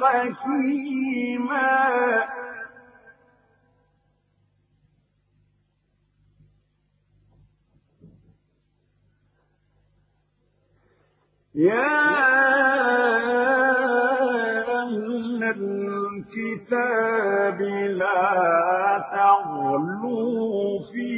حكيما. 0.00 1.72
يا 11.56 11.96
أهل 14.82 15.40
الكتاب 15.56 16.80
لا 17.96 19.04
تغلوا 19.12 20.80
في 20.92 21.10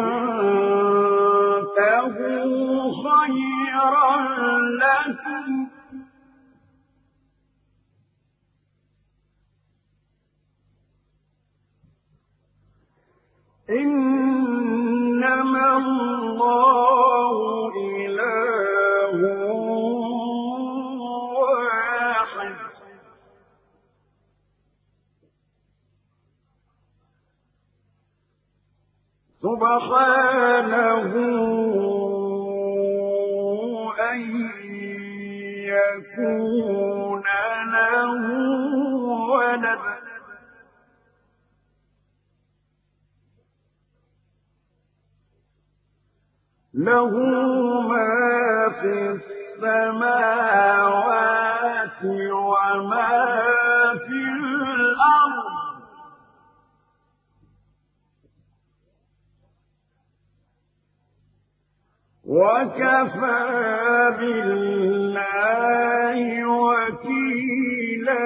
خيرا 3.04 4.10
لكم. 4.82 5.77
إنما 13.70 15.68
الله 15.78 17.36
إله 18.06 19.20
واحد. 21.36 22.56
سبحانه 29.44 31.12
أن 34.12 34.20
يكون 35.68 37.28
له 37.74 38.22
ولد. 39.32 40.07
له 46.78 47.10
ما 47.82 48.70
في 48.82 49.18
السماوات 49.58 50.42
وما 52.06 53.18
في 54.08 54.20
الأرض. 54.78 55.58
وكفى 62.26 63.42
بالله 64.20 66.18
وكيلا. 66.46 68.18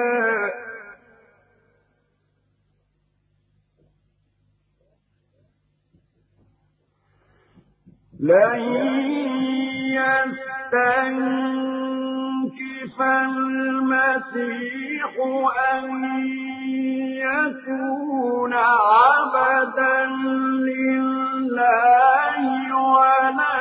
لن 8.22 8.62
يستنكف 11.62 13.00
المسيح 13.02 15.10
أن 15.74 15.84
يكون 17.26 18.52
عبدا 18.54 20.06
لله 20.68 22.36
ولا 22.76 23.52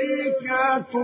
الملائكة 0.00 0.94